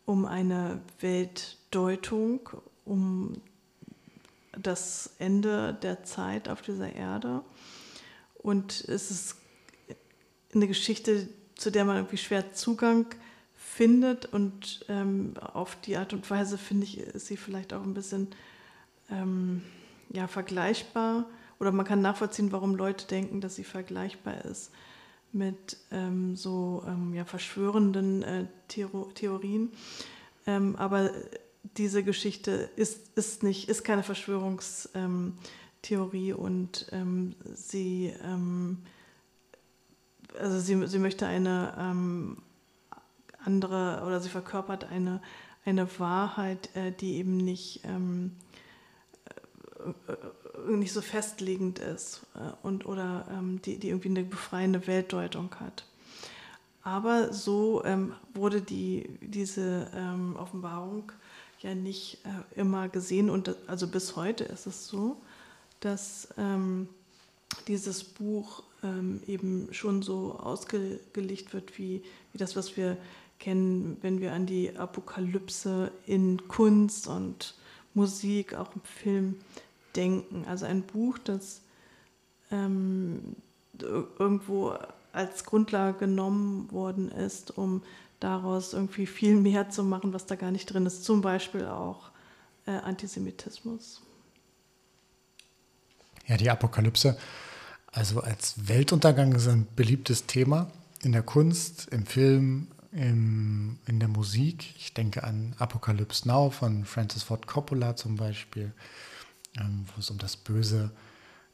um 0.06 0.28
eine 0.28 0.82
Weltdeutung, 1.00 2.48
um 2.86 3.42
das 4.58 5.12
Ende 5.20 5.74
der 5.82 6.04
Zeit 6.04 6.50
auf 6.50 6.62
dieser 6.62 6.94
Erde. 6.94 7.42
Und 8.36 8.86
es 8.88 9.10
ist 9.12 9.36
eine 10.54 10.68
Geschichte, 10.68 11.28
zu 11.56 11.72
der 11.72 11.86
man 11.86 11.98
irgendwie 11.98 12.18
schwer 12.18 12.54
Zugang 12.54 13.08
findet. 13.56 14.26
Und 14.26 14.86
ähm, 14.90 15.34
auf 15.40 15.76
die 15.82 15.98
Art 15.98 16.14
und 16.14 16.30
Weise 16.30 16.58
finde 16.58 16.86
ich, 16.86 17.00
ist 17.00 17.28
sie 17.28 17.38
vielleicht 17.38 17.74
auch 17.74 17.84
ein 17.84 17.94
bisschen 17.94 18.28
ähm, 19.10 19.64
ja, 20.10 20.28
vergleichbar. 20.28 21.26
Oder 21.60 21.72
man 21.72 21.86
kann 21.86 22.02
nachvollziehen, 22.02 22.52
warum 22.52 22.76
Leute 22.76 23.08
denken, 23.08 23.42
dass 23.42 23.56
sie 23.56 23.64
vergleichbar 23.64 24.44
ist 24.46 24.72
mit 25.32 25.78
ähm, 25.92 26.36
so 26.36 26.84
ähm, 26.88 27.14
ja, 27.14 27.26
verschwörenden 27.26 28.24
äh, 28.24 28.46
Theorien. 28.68 29.72
Ähm, 30.46 30.76
aber 30.76 31.12
diese 31.78 32.04
Geschichte 32.04 32.70
ist, 32.76 33.18
ist, 33.18 33.44
nicht, 33.44 33.70
ist 33.70 33.84
keine 33.84 34.04
Verschwörungstheorie 34.04 36.30
ähm, 36.30 36.36
und 36.36 36.88
ähm, 36.92 37.36
sie, 37.54 38.14
ähm, 38.24 38.80
also 40.40 40.60
sie, 40.60 40.88
sie 40.88 41.00
möchte 41.00 41.26
eine 41.26 41.74
ähm, 41.80 42.38
andere 43.46 44.04
oder 44.06 44.20
sie 44.20 44.30
verkörpert 44.30 44.86
eine, 44.86 45.22
eine 45.66 46.00
Wahrheit, 46.00 46.76
äh, 46.76 46.92
die 46.92 47.16
eben 47.16 47.38
nicht, 47.38 47.82
ähm, 47.86 48.32
äh, 50.08 50.72
nicht 50.72 50.94
so 50.94 51.02
festlegend 51.02 51.80
ist 51.80 52.26
äh, 52.36 52.66
und, 52.66 52.86
oder 52.86 53.28
ähm, 53.32 53.62
die, 53.62 53.80
die 53.80 53.90
irgendwie 53.90 54.10
eine 54.10 54.24
befreiende 54.24 54.88
Weltdeutung 54.88 55.54
hat. 55.60 55.86
Aber 56.86 57.32
so 57.32 57.82
wurde 58.34 58.62
die, 58.62 59.08
diese 59.22 59.88
Offenbarung 60.38 61.14
ja 61.64 61.76
nicht 61.76 62.20
äh, 62.26 62.60
immer 62.60 62.90
gesehen 62.90 63.30
und 63.30 63.56
also 63.68 63.88
bis 63.88 64.16
heute 64.16 64.44
ist 64.44 64.68
es 64.68 64.88
so, 64.88 65.18
dass 65.80 66.28
ähm, 66.38 66.88
dieses 67.68 68.04
Buch 68.04 68.64
ähm, 68.84 69.22
eben 69.28 69.70
schon 69.72 70.02
so 70.02 70.34
ausgelegt 70.34 71.54
wird 71.54 71.78
wie, 71.78 72.04
wie 72.32 72.38
das, 72.38 72.56
was 72.56 72.78
wir 72.78 72.98
kennen, 73.40 73.98
wenn 74.02 74.22
wir 74.22 74.34
an 74.34 74.46
die 74.46 74.76
Apokalypse 74.78 75.92
in 76.06 76.48
Kunst 76.48 77.08
und 77.08 77.56
Musik, 77.94 78.54
auch 78.56 78.74
im 78.76 78.82
Film 78.82 79.36
denken. 79.96 80.46
Also 80.48 80.66
ein 80.66 80.84
Buch, 80.84 81.18
das 81.18 81.62
ähm, 82.52 83.36
irgendwo 83.80 84.78
als 85.12 85.44
Grundlage 85.44 86.00
genommen 86.00 86.72
worden 86.72 87.12
ist, 87.12 87.58
um 87.58 87.84
daraus 88.24 88.74
irgendwie 88.74 89.06
viel 89.06 89.36
mehr 89.36 89.70
zu 89.70 89.84
machen, 89.84 90.14
was 90.14 90.26
da 90.26 90.36
gar 90.36 90.52
nicht 90.52 90.66
drin 90.66 90.86
ist. 90.86 91.04
Zum 91.04 91.22
Beispiel 91.22 91.66
auch 91.66 92.12
äh, 92.66 92.72
Antisemitismus. 92.72 94.02
Ja, 96.28 96.38
die 96.38 96.50
Apokalypse, 96.50 97.18
also 97.92 98.22
als 98.22 98.68
Weltuntergang 98.68 99.34
ist 99.34 99.48
ein 99.48 99.68
beliebtes 99.76 100.26
Thema 100.26 100.72
in 101.02 101.12
der 101.12 101.24
Kunst, 101.24 101.90
im 101.92 102.06
Film, 102.06 102.70
im, 102.94 103.80
in 103.88 104.00
der 104.00 104.08
Musik. 104.08 104.74
Ich 104.78 104.94
denke 104.94 105.24
an 105.26 105.54
Apocalypse 105.60 106.28
Now 106.28 106.50
von 106.50 106.86
Francis 106.86 107.24
Ford 107.24 107.46
Coppola 107.46 107.98
zum 107.98 108.16
Beispiel, 108.16 108.72
ähm, 109.60 109.86
wo 109.94 110.00
es 110.00 110.10
um 110.10 110.18
das 110.18 110.38
Böse 110.38 110.92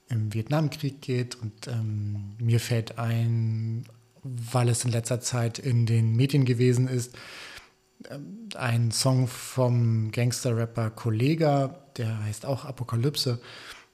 im 0.07 0.33
Vietnamkrieg 0.33 1.01
geht. 1.01 1.35
Und 1.35 1.67
ähm, 1.67 2.35
mir 2.37 2.59
fällt 2.59 2.99
ein 2.99 3.85
weil 4.23 4.69
es 4.69 4.85
in 4.85 4.91
letzter 4.91 5.19
Zeit 5.19 5.59
in 5.59 5.85
den 5.85 6.15
Medien 6.15 6.45
gewesen 6.45 6.87
ist. 6.87 7.15
Ähm, 8.09 8.49
ein 8.55 8.91
Song 8.91 9.27
vom 9.27 10.11
Gangster-Rapper 10.11 10.91
Kollega, 10.91 11.79
der 11.97 12.23
heißt 12.23 12.45
auch 12.45 12.65
Apokalypse. 12.65 13.39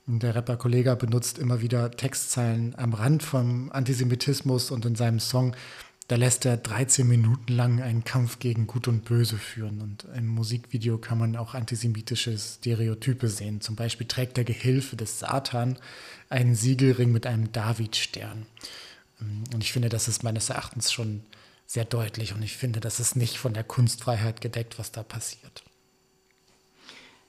Der 0.08 0.36
Rapper 0.36 0.58
Kollega 0.58 0.94
benutzt 0.94 1.40
immer 1.40 1.62
wieder 1.62 1.90
Textzeilen 1.90 2.76
am 2.78 2.94
Rand 2.94 3.24
vom 3.24 3.72
Antisemitismus 3.72 4.70
und 4.70 4.86
in 4.86 4.96
seinem 4.96 5.20
Song, 5.20 5.56
da 6.08 6.16
lässt 6.16 6.46
er 6.46 6.58
13 6.58 7.08
Minuten 7.08 7.52
lang 7.52 7.82
einen 7.82 8.04
Kampf 8.04 8.38
gegen 8.38 8.68
Gut 8.68 8.88
und 8.88 9.06
Böse 9.06 9.38
führen. 9.38 9.82
Und 9.82 10.06
im 10.16 10.28
Musikvideo 10.28 11.00
kann 11.00 11.18
man 11.18 11.36
auch 11.36 11.56
antisemitische 11.56 12.38
Stereotype 12.38 13.28
sehen. 13.28 13.62
Zum 13.62 13.76
Beispiel 13.76 14.06
trägt 14.06 14.38
der 14.38 14.44
Gehilfe 14.44 14.96
des 14.96 15.18
Satan 15.18 15.80
einen 16.30 16.54
Siegelring 16.54 17.12
mit 17.12 17.26
einem 17.26 17.52
Davidstern. 17.52 18.46
Und 19.20 19.64
ich 19.64 19.72
finde, 19.72 19.90
das 19.90 20.08
ist 20.08 20.24
meines 20.24 20.50
Erachtens 20.50 20.92
schon 20.92 21.24
sehr 21.66 21.86
deutlich 21.86 22.34
und 22.34 22.44
ich 22.44 22.56
finde, 22.58 22.80
das 22.80 23.00
ist 23.00 23.16
nicht 23.16 23.38
von 23.38 23.54
der 23.54 23.64
Kunstfreiheit 23.64 24.42
gedeckt, 24.42 24.78
was 24.78 24.92
da 24.92 25.04
passiert. 25.04 25.64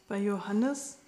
Bei 0.09 0.19
Johannes 0.19 0.99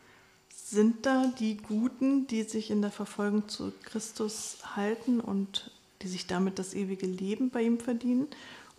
sind 0.50 1.06
da 1.06 1.32
die 1.38 1.56
Guten, 1.56 2.26
die 2.26 2.42
sich 2.42 2.70
in 2.70 2.82
der 2.82 2.90
Verfolgung 2.90 3.48
zu 3.48 3.72
Christus 3.82 4.58
halten 4.76 5.20
und 5.20 5.70
die 6.02 6.08
sich 6.08 6.26
damit 6.26 6.58
das 6.58 6.74
ewige 6.74 7.06
Leben 7.06 7.50
bei 7.50 7.62
ihm 7.62 7.80
verdienen. 7.80 8.28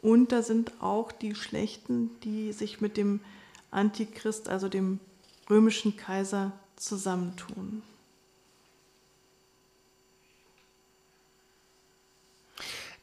Und 0.01 0.31
da 0.31 0.41
sind 0.41 0.71
auch 0.81 1.12
die 1.12 1.35
Schlechten, 1.35 2.12
die 2.23 2.53
sich 2.53 2.79
mit 2.79 2.95
dem 2.95 3.19
Antichrist, 3.71 4.49
also 4.49 4.69
dem 4.69 4.99
römischen 5.49 5.97
Kaiser, 5.97 6.53
zusammentun. 6.75 7.81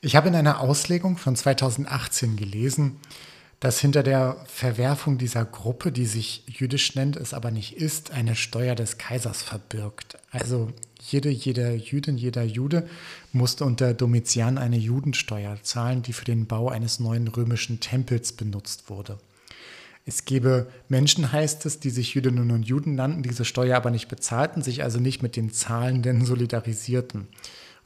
Ich 0.07 0.15
habe 0.15 0.29
in 0.29 0.37
einer 0.37 0.61
Auslegung 0.61 1.17
von 1.17 1.35
2018 1.35 2.37
gelesen, 2.37 2.99
dass 3.59 3.81
hinter 3.81 4.05
der 4.05 4.37
Verwerfung 4.47 5.19
dieser 5.19 5.45
Gruppe, 5.45 5.91
die 5.91 6.07
sich 6.07 6.45
jüdisch 6.47 6.95
nennt, 6.95 7.17
es 7.17 7.35
aber 7.35 7.51
nicht 7.51 7.77
ist, 7.77 8.13
eine 8.13 8.37
Steuer 8.37 8.77
des 8.77 8.99
Kaisers 8.99 9.43
verbirgt. 9.43 10.17
Also 10.31 10.71
jede, 11.01 11.31
jeder 11.31 11.75
Jüdin, 11.75 12.19
jeder 12.19 12.45
Jude 12.45 12.89
musste 13.33 13.65
unter 13.65 13.95
Domitian 13.95 14.59
eine 14.59 14.77
Judensteuer 14.77 15.59
zahlen, 15.65 16.03
die 16.03 16.13
für 16.13 16.25
den 16.25 16.47
Bau 16.47 16.69
eines 16.69 17.01
neuen 17.01 17.27
römischen 17.27 17.81
Tempels 17.81 18.31
benutzt 18.31 18.89
wurde. 18.89 19.19
Es 20.05 20.25
gebe 20.25 20.69
Menschen, 20.89 21.33
heißt 21.33 21.67
es, 21.67 21.81
die 21.81 21.91
sich 21.91 22.15
Jüdinnen 22.15 22.53
und 22.53 22.63
Juden 22.63 22.95
nannten, 22.95 23.25
diese 23.25 23.45
Steuer 23.45 23.77
aber 23.77 23.91
nicht 23.91 24.07
bezahlten, 24.07 24.63
sich 24.63 24.85
also 24.85 25.01
nicht 25.01 25.25
mit 25.25 25.35
den 25.35 25.51
Zahlenden 25.51 26.25
solidarisierten. 26.25 27.27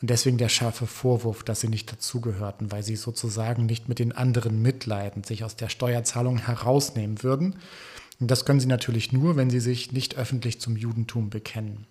Und 0.00 0.08
deswegen 0.08 0.38
der 0.38 0.48
scharfe 0.48 0.86
Vorwurf, 0.86 1.42
dass 1.42 1.60
sie 1.60 1.68
nicht 1.68 1.92
dazugehörten, 1.92 2.72
weil 2.72 2.82
sie 2.82 2.96
sozusagen 2.96 3.66
nicht 3.66 3.88
mit 3.88 3.98
den 3.98 4.12
anderen 4.12 4.62
mitleiden, 4.62 5.24
sich 5.24 5.44
aus 5.44 5.56
der 5.56 5.68
Steuerzahlung 5.68 6.38
herausnehmen 6.38 7.22
würden. 7.22 7.56
Und 8.18 8.30
das 8.30 8.44
können 8.44 8.60
sie 8.60 8.66
natürlich 8.66 9.12
nur, 9.12 9.36
wenn 9.36 9.50
sie 9.50 9.60
sich 9.60 9.92
nicht 9.92 10.16
öffentlich 10.16 10.60
zum 10.60 10.76
Judentum 10.76 11.28
bekennen. 11.30 11.86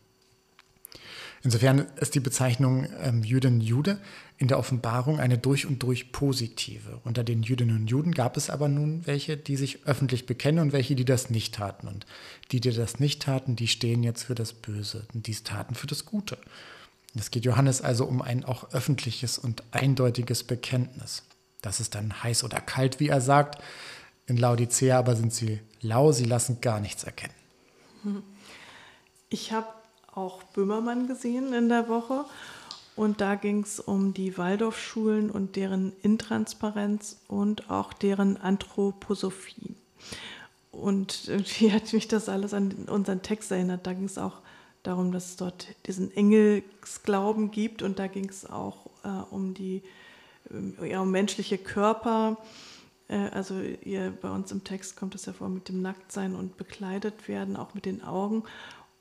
Insofern 1.41 1.85
ist 1.97 2.15
die 2.15 2.19
Bezeichnung 2.19 2.87
ähm, 3.01 3.23
Jüdin 3.23 3.61
Jude 3.61 3.99
in 4.37 4.49
der 4.49 4.59
Offenbarung 4.59 5.19
eine 5.19 5.37
durch 5.37 5.65
und 5.65 5.83
durch 5.83 6.11
positive. 6.11 6.99
Unter 7.05 7.23
den 7.23 7.43
Jüdinnen 7.43 7.77
und 7.77 7.87
Juden 7.87 8.13
gab 8.13 8.35
es 8.35 8.49
aber 8.49 8.67
nun 8.67 9.05
welche, 9.07 9.37
die 9.37 9.55
sich 9.55 9.85
öffentlich 9.85 10.25
bekennen 10.25 10.59
und 10.59 10.73
welche, 10.73 10.95
die 10.95 11.05
das 11.05 11.29
nicht 11.29 11.55
taten. 11.55 11.87
Und 11.87 12.05
die, 12.51 12.59
die 12.59 12.71
das 12.71 12.99
nicht 12.99 13.21
taten, 13.21 13.55
die 13.55 13.67
stehen 13.67 14.03
jetzt 14.03 14.23
für 14.23 14.35
das 14.35 14.51
Böse 14.51 15.07
und 15.13 15.27
dies 15.27 15.43
taten 15.43 15.75
für 15.75 15.87
das 15.87 16.05
Gute. 16.05 16.37
Es 17.15 17.31
geht 17.31 17.45
Johannes 17.45 17.81
also 17.81 18.05
um 18.05 18.21
ein 18.21 18.45
auch 18.45 18.71
öffentliches 18.71 19.37
und 19.37 19.63
eindeutiges 19.71 20.43
Bekenntnis. 20.43 21.23
Das 21.61 21.79
ist 21.79 21.95
dann 21.95 22.23
heiß 22.23 22.43
oder 22.43 22.61
kalt, 22.61 22.99
wie 22.99 23.09
er 23.09 23.21
sagt. 23.21 23.61
In 24.27 24.37
Laodicea 24.37 24.97
aber 24.97 25.15
sind 25.15 25.33
sie 25.33 25.59
lau, 25.81 26.11
sie 26.11 26.25
lassen 26.25 26.61
gar 26.61 26.79
nichts 26.79 27.03
erkennen. 27.03 27.33
Ich 29.29 29.51
habe 29.51 29.67
auch 30.13 30.43
Böhmermann 30.43 31.07
gesehen 31.07 31.53
in 31.53 31.69
der 31.69 31.89
Woche 31.89 32.25
und 32.95 33.21
da 33.21 33.35
ging 33.35 33.63
es 33.63 33.79
um 33.79 34.13
die 34.13 34.37
Waldorfschulen 34.37 35.31
und 35.31 35.55
deren 35.55 35.93
Intransparenz 36.01 37.17
und 37.27 37.69
auch 37.69 37.93
deren 37.93 38.37
Anthroposophie. 38.37 39.75
Und 40.71 41.23
irgendwie 41.27 41.71
hat 41.71 41.91
mich 41.93 42.07
das 42.07 42.29
alles 42.29 42.53
an 42.53 42.71
unseren 42.87 43.21
Text 43.21 43.51
erinnert. 43.51 43.87
Da 43.87 43.93
ging 43.93 44.05
es 44.05 44.17
auch 44.17 44.39
darum, 44.83 45.11
dass 45.11 45.31
es 45.31 45.35
dort 45.35 45.67
diesen 45.85 46.11
Engelsglauben 46.15 47.51
gibt 47.51 47.81
und 47.81 47.99
da 47.99 48.07
ging 48.07 48.29
es 48.29 48.49
auch 48.49 48.87
äh, 49.03 49.09
um 49.29 49.53
die 49.53 49.81
äh, 50.79 50.89
ja, 50.89 51.01
um 51.01 51.11
menschliche 51.11 51.57
Körper. 51.57 52.37
Äh, 53.07 53.29
also 53.29 53.59
ihr, 53.59 54.11
bei 54.21 54.29
uns 54.29 54.51
im 54.51 54.63
Text 54.63 54.95
kommt 54.95 55.15
es 55.15 55.25
ja 55.25 55.33
vor 55.33 55.49
mit 55.49 55.69
dem 55.69 55.81
Nacktsein 55.81 56.35
und 56.35 56.57
bekleidet 56.57 57.27
werden, 57.27 57.55
auch 57.55 57.73
mit 57.73 57.85
den 57.85 58.03
Augen. 58.03 58.43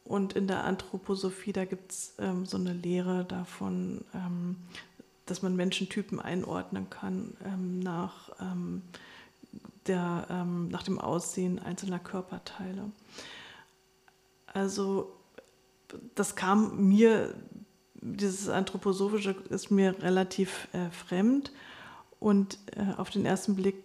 Und 0.04 0.32
in 0.32 0.46
der 0.46 0.64
Anthroposophie, 0.64 1.52
da 1.52 1.66
gibt 1.66 1.92
es 1.92 2.14
ähm, 2.18 2.46
so 2.46 2.56
eine 2.56 2.72
Lehre 2.72 3.24
davon, 3.24 4.04
ähm, 4.14 4.56
dass 5.26 5.42
man 5.42 5.54
Menschentypen 5.54 6.18
einordnen 6.18 6.88
kann 6.88 7.36
ähm, 7.44 7.80
nach, 7.80 8.30
ähm, 8.40 8.82
der, 9.86 10.26
ähm, 10.30 10.68
nach 10.68 10.82
dem 10.82 10.98
Aussehen 10.98 11.58
einzelner 11.58 11.98
Körperteile. 11.98 12.90
Also 14.46 15.12
das 16.14 16.36
kam 16.36 16.88
mir, 16.88 17.34
dieses 17.94 18.48
Anthroposophische 18.48 19.34
ist 19.50 19.70
mir 19.70 20.00
relativ 20.02 20.68
äh, 20.72 20.90
fremd 20.90 21.52
und 22.20 22.58
äh, 22.76 22.94
auf 22.96 23.10
den 23.10 23.26
ersten 23.26 23.56
Blick 23.56 23.76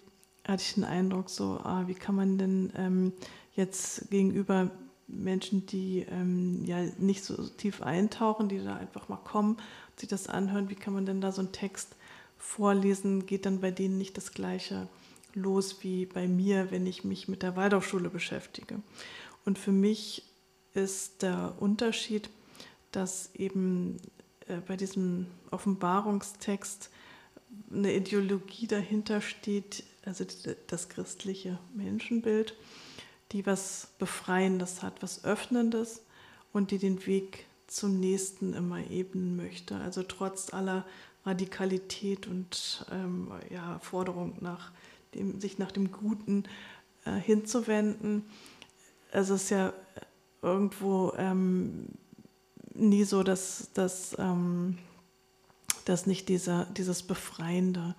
hatte 0.45 0.63
ich 0.63 0.73
den 0.73 0.83
Eindruck, 0.83 1.29
so, 1.29 1.59
ah, 1.63 1.83
wie 1.87 1.93
kann 1.93 2.15
man 2.15 2.37
denn 2.37 2.73
ähm, 2.75 3.13
jetzt 3.55 4.09
gegenüber 4.09 4.71
Menschen, 5.07 5.65
die 5.65 6.05
ähm, 6.09 6.63
ja 6.65 6.83
nicht 6.97 7.23
so 7.23 7.47
tief 7.47 7.81
eintauchen, 7.81 8.49
die 8.49 8.63
da 8.63 8.75
einfach 8.75 9.09
mal 9.09 9.17
kommen, 9.17 9.57
sich 9.95 10.09
das 10.09 10.27
anhören, 10.27 10.69
wie 10.69 10.75
kann 10.75 10.93
man 10.93 11.05
denn 11.05 11.21
da 11.21 11.31
so 11.31 11.41
einen 11.41 11.51
Text 11.51 11.95
vorlesen, 12.37 13.25
geht 13.25 13.45
dann 13.45 13.61
bei 13.61 13.71
denen 13.71 13.97
nicht 13.97 14.17
das 14.17 14.31
Gleiche 14.31 14.87
los 15.33 15.77
wie 15.81 16.05
bei 16.05 16.27
mir, 16.27 16.71
wenn 16.71 16.85
ich 16.85 17.03
mich 17.03 17.27
mit 17.27 17.41
der 17.41 17.55
Waldorfschule 17.55 18.09
beschäftige. 18.09 18.79
Und 19.45 19.57
für 19.57 19.71
mich 19.71 20.23
ist 20.73 21.21
der 21.21 21.55
Unterschied, 21.59 22.29
dass 22.91 23.33
eben 23.36 23.97
äh, 24.47 24.57
bei 24.57 24.77
diesem 24.77 25.27
Offenbarungstext 25.51 26.89
eine 27.71 27.93
Ideologie 27.93 28.67
dahinter 28.67 29.21
steht, 29.21 29.83
also 30.05 30.25
das 30.67 30.89
christliche 30.89 31.59
Menschenbild, 31.75 32.55
die 33.31 33.45
was 33.45 33.89
Befreiendes 33.99 34.81
hat, 34.81 35.01
was 35.01 35.23
Öffnendes 35.23 36.01
und 36.51 36.71
die 36.71 36.77
den 36.77 37.05
Weg 37.05 37.45
zum 37.67 37.99
Nächsten 37.99 38.53
immer 38.53 38.79
ebnen 38.89 39.36
möchte. 39.36 39.75
Also 39.77 40.03
trotz 40.03 40.53
aller 40.53 40.86
Radikalität 41.25 42.27
und 42.27 42.86
ähm, 42.91 43.31
ja, 43.49 43.79
Forderung 43.79 44.38
nach 44.41 44.71
dem, 45.15 45.39
sich 45.39 45.57
nach 45.57 45.71
dem 45.71 45.91
Guten 45.91 46.43
äh, 47.05 47.13
hinzuwenden. 47.13 48.25
Also 49.12 49.36
es 49.36 49.43
ist 49.43 49.49
ja 49.51 49.73
irgendwo 50.43 51.13
ähm, 51.17 51.88
nie 52.73 53.03
so, 53.03 53.23
dass, 53.23 53.69
dass, 53.73 54.15
ähm, 54.19 54.77
dass 55.86 56.06
nicht 56.06 56.29
dieser, 56.29 56.65
dieses 56.65 57.03
Befreiende 57.03 57.95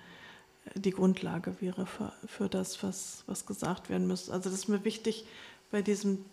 äh, 0.66 0.78
die 0.78 0.90
Grundlage 0.90 1.60
wäre 1.60 1.86
für, 1.86 2.12
für 2.26 2.48
das, 2.48 2.82
was, 2.82 3.24
was 3.26 3.46
gesagt 3.46 3.88
werden 3.88 4.06
müsste. 4.06 4.32
Also 4.32 4.50
das 4.50 4.58
ist 4.58 4.68
mir 4.68 4.84
wichtig 4.84 5.26
bei 5.70 5.82
diesem 5.82 6.24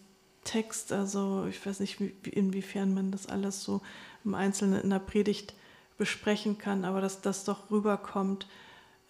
Text, 0.44 0.92
also 0.92 1.46
ich 1.50 1.64
weiß 1.66 1.80
nicht, 1.80 2.00
wie, 2.00 2.14
inwiefern 2.30 2.94
man 2.94 3.12
das 3.12 3.28
alles 3.28 3.64
so 3.64 3.82
im 4.26 4.34
Einzelnen 4.34 4.82
in 4.82 4.90
der 4.90 5.00
Predigt 5.00 5.54
besprechen 5.98 6.58
kann, 6.58 6.84
aber 6.84 7.00
dass 7.00 7.22
das 7.22 7.44
doch 7.44 7.70
rüberkommt, 7.70 8.48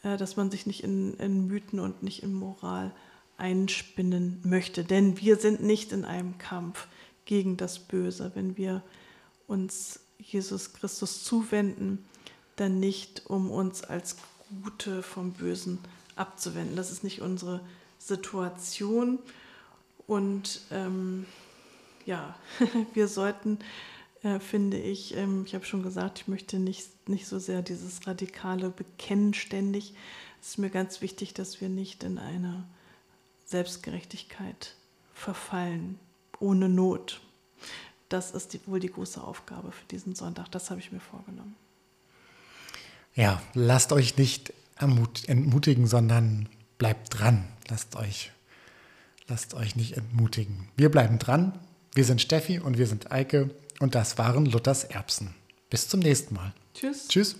äh, 0.04 0.18
dass 0.18 0.36
man 0.36 0.52
sich 0.52 0.66
nicht 0.66 0.84
in, 0.84 1.16
in 1.16 1.48
Mythen 1.48 1.80
und 1.80 2.04
nicht 2.04 2.22
in 2.22 2.34
Moral 2.34 2.92
einspinnen 3.41 4.39
möchte. 4.43 4.84
Denn 4.84 5.19
wir 5.19 5.36
sind 5.36 5.62
nicht 5.62 5.91
in 5.91 6.06
einem 6.06 6.38
Kampf 6.38 6.88
gegen 7.25 7.58
das 7.58 7.80
Böse, 7.80 8.32
wenn 8.36 8.56
wir 8.56 8.84
uns 9.47 9.99
Jesus 10.19 10.73
Christus 10.73 11.23
zuwenden, 11.23 12.06
dann 12.56 12.80
nicht, 12.80 13.23
um 13.25 13.49
uns 13.49 13.84
als 13.84 14.17
Gute 14.63 15.01
vom 15.01 15.34
Bösen 15.34 15.80
abzuwenden. 16.15 16.75
Das 16.75 16.91
ist 16.91 17.04
nicht 17.04 17.21
unsere 17.21 17.62
Situation. 17.97 19.19
Und 20.08 20.62
ähm, 20.71 21.25
ja, 22.06 22.36
wir 22.93 23.08
sollten, 23.08 23.58
äh, 24.21 24.39
finde 24.39 24.77
ich, 24.77 25.15
ähm, 25.17 25.45
ich 25.45 25.56
habe 25.56 25.65
schon 25.65 25.84
gesagt, 25.84 26.19
ich 26.19 26.27
möchte 26.27 26.60
nicht, 26.60 27.10
nicht 27.10 27.27
so 27.27 27.39
sehr 27.39 27.62
dieses 27.62 28.06
radikale 28.06 28.69
Bekennen 28.69 29.34
ständig. 29.34 29.93
Es 30.41 30.49
ist 30.49 30.58
mir 30.60 30.69
ganz 30.69 31.01
wichtig, 31.01 31.34
dass 31.34 31.62
wir 31.62 31.69
nicht 31.69 32.04
in 32.04 32.19
eine 32.19 32.65
Selbstgerechtigkeit 33.52 34.76
verfallen, 35.14 36.00
ohne 36.40 36.70
Not. 36.70 37.22
Das 38.10 38.32
ist 38.32 38.54
die, 38.54 38.62
wohl 38.66 38.80
die 38.80 38.92
große 38.92 39.24
Aufgabe 39.24 39.72
für 39.72 39.86
diesen 39.86 40.16
Sonntag. 40.16 40.50
Das 40.52 40.70
habe 40.70 40.80
ich 40.80 40.92
mir 40.92 41.00
vorgenommen. 41.00 41.56
Ja, 43.14 43.42
lasst 43.54 43.92
euch 43.92 44.18
nicht 44.18 44.54
entmutigen, 44.78 45.86
sondern 45.86 46.50
bleibt 46.78 47.20
dran. 47.20 47.48
Lasst 47.70 47.96
euch, 47.96 48.32
lasst 49.28 49.54
euch 49.54 49.76
nicht 49.76 49.96
entmutigen. 49.98 50.68
Wir 50.76 50.90
bleiben 50.90 51.20
dran. 51.20 51.60
Wir 51.94 52.06
sind 52.06 52.22
Steffi 52.22 52.60
und 52.60 52.78
wir 52.78 52.88
sind 52.88 53.12
Eike 53.12 53.50
und 53.80 53.96
das 53.96 54.18
waren 54.18 54.46
Luthers 54.46 54.86
Erbsen. 54.86 55.36
Bis 55.70 55.88
zum 55.88 56.00
nächsten 56.00 56.36
Mal. 56.36 56.54
Tschüss. 56.74 57.08
Tschüss. 57.10 57.36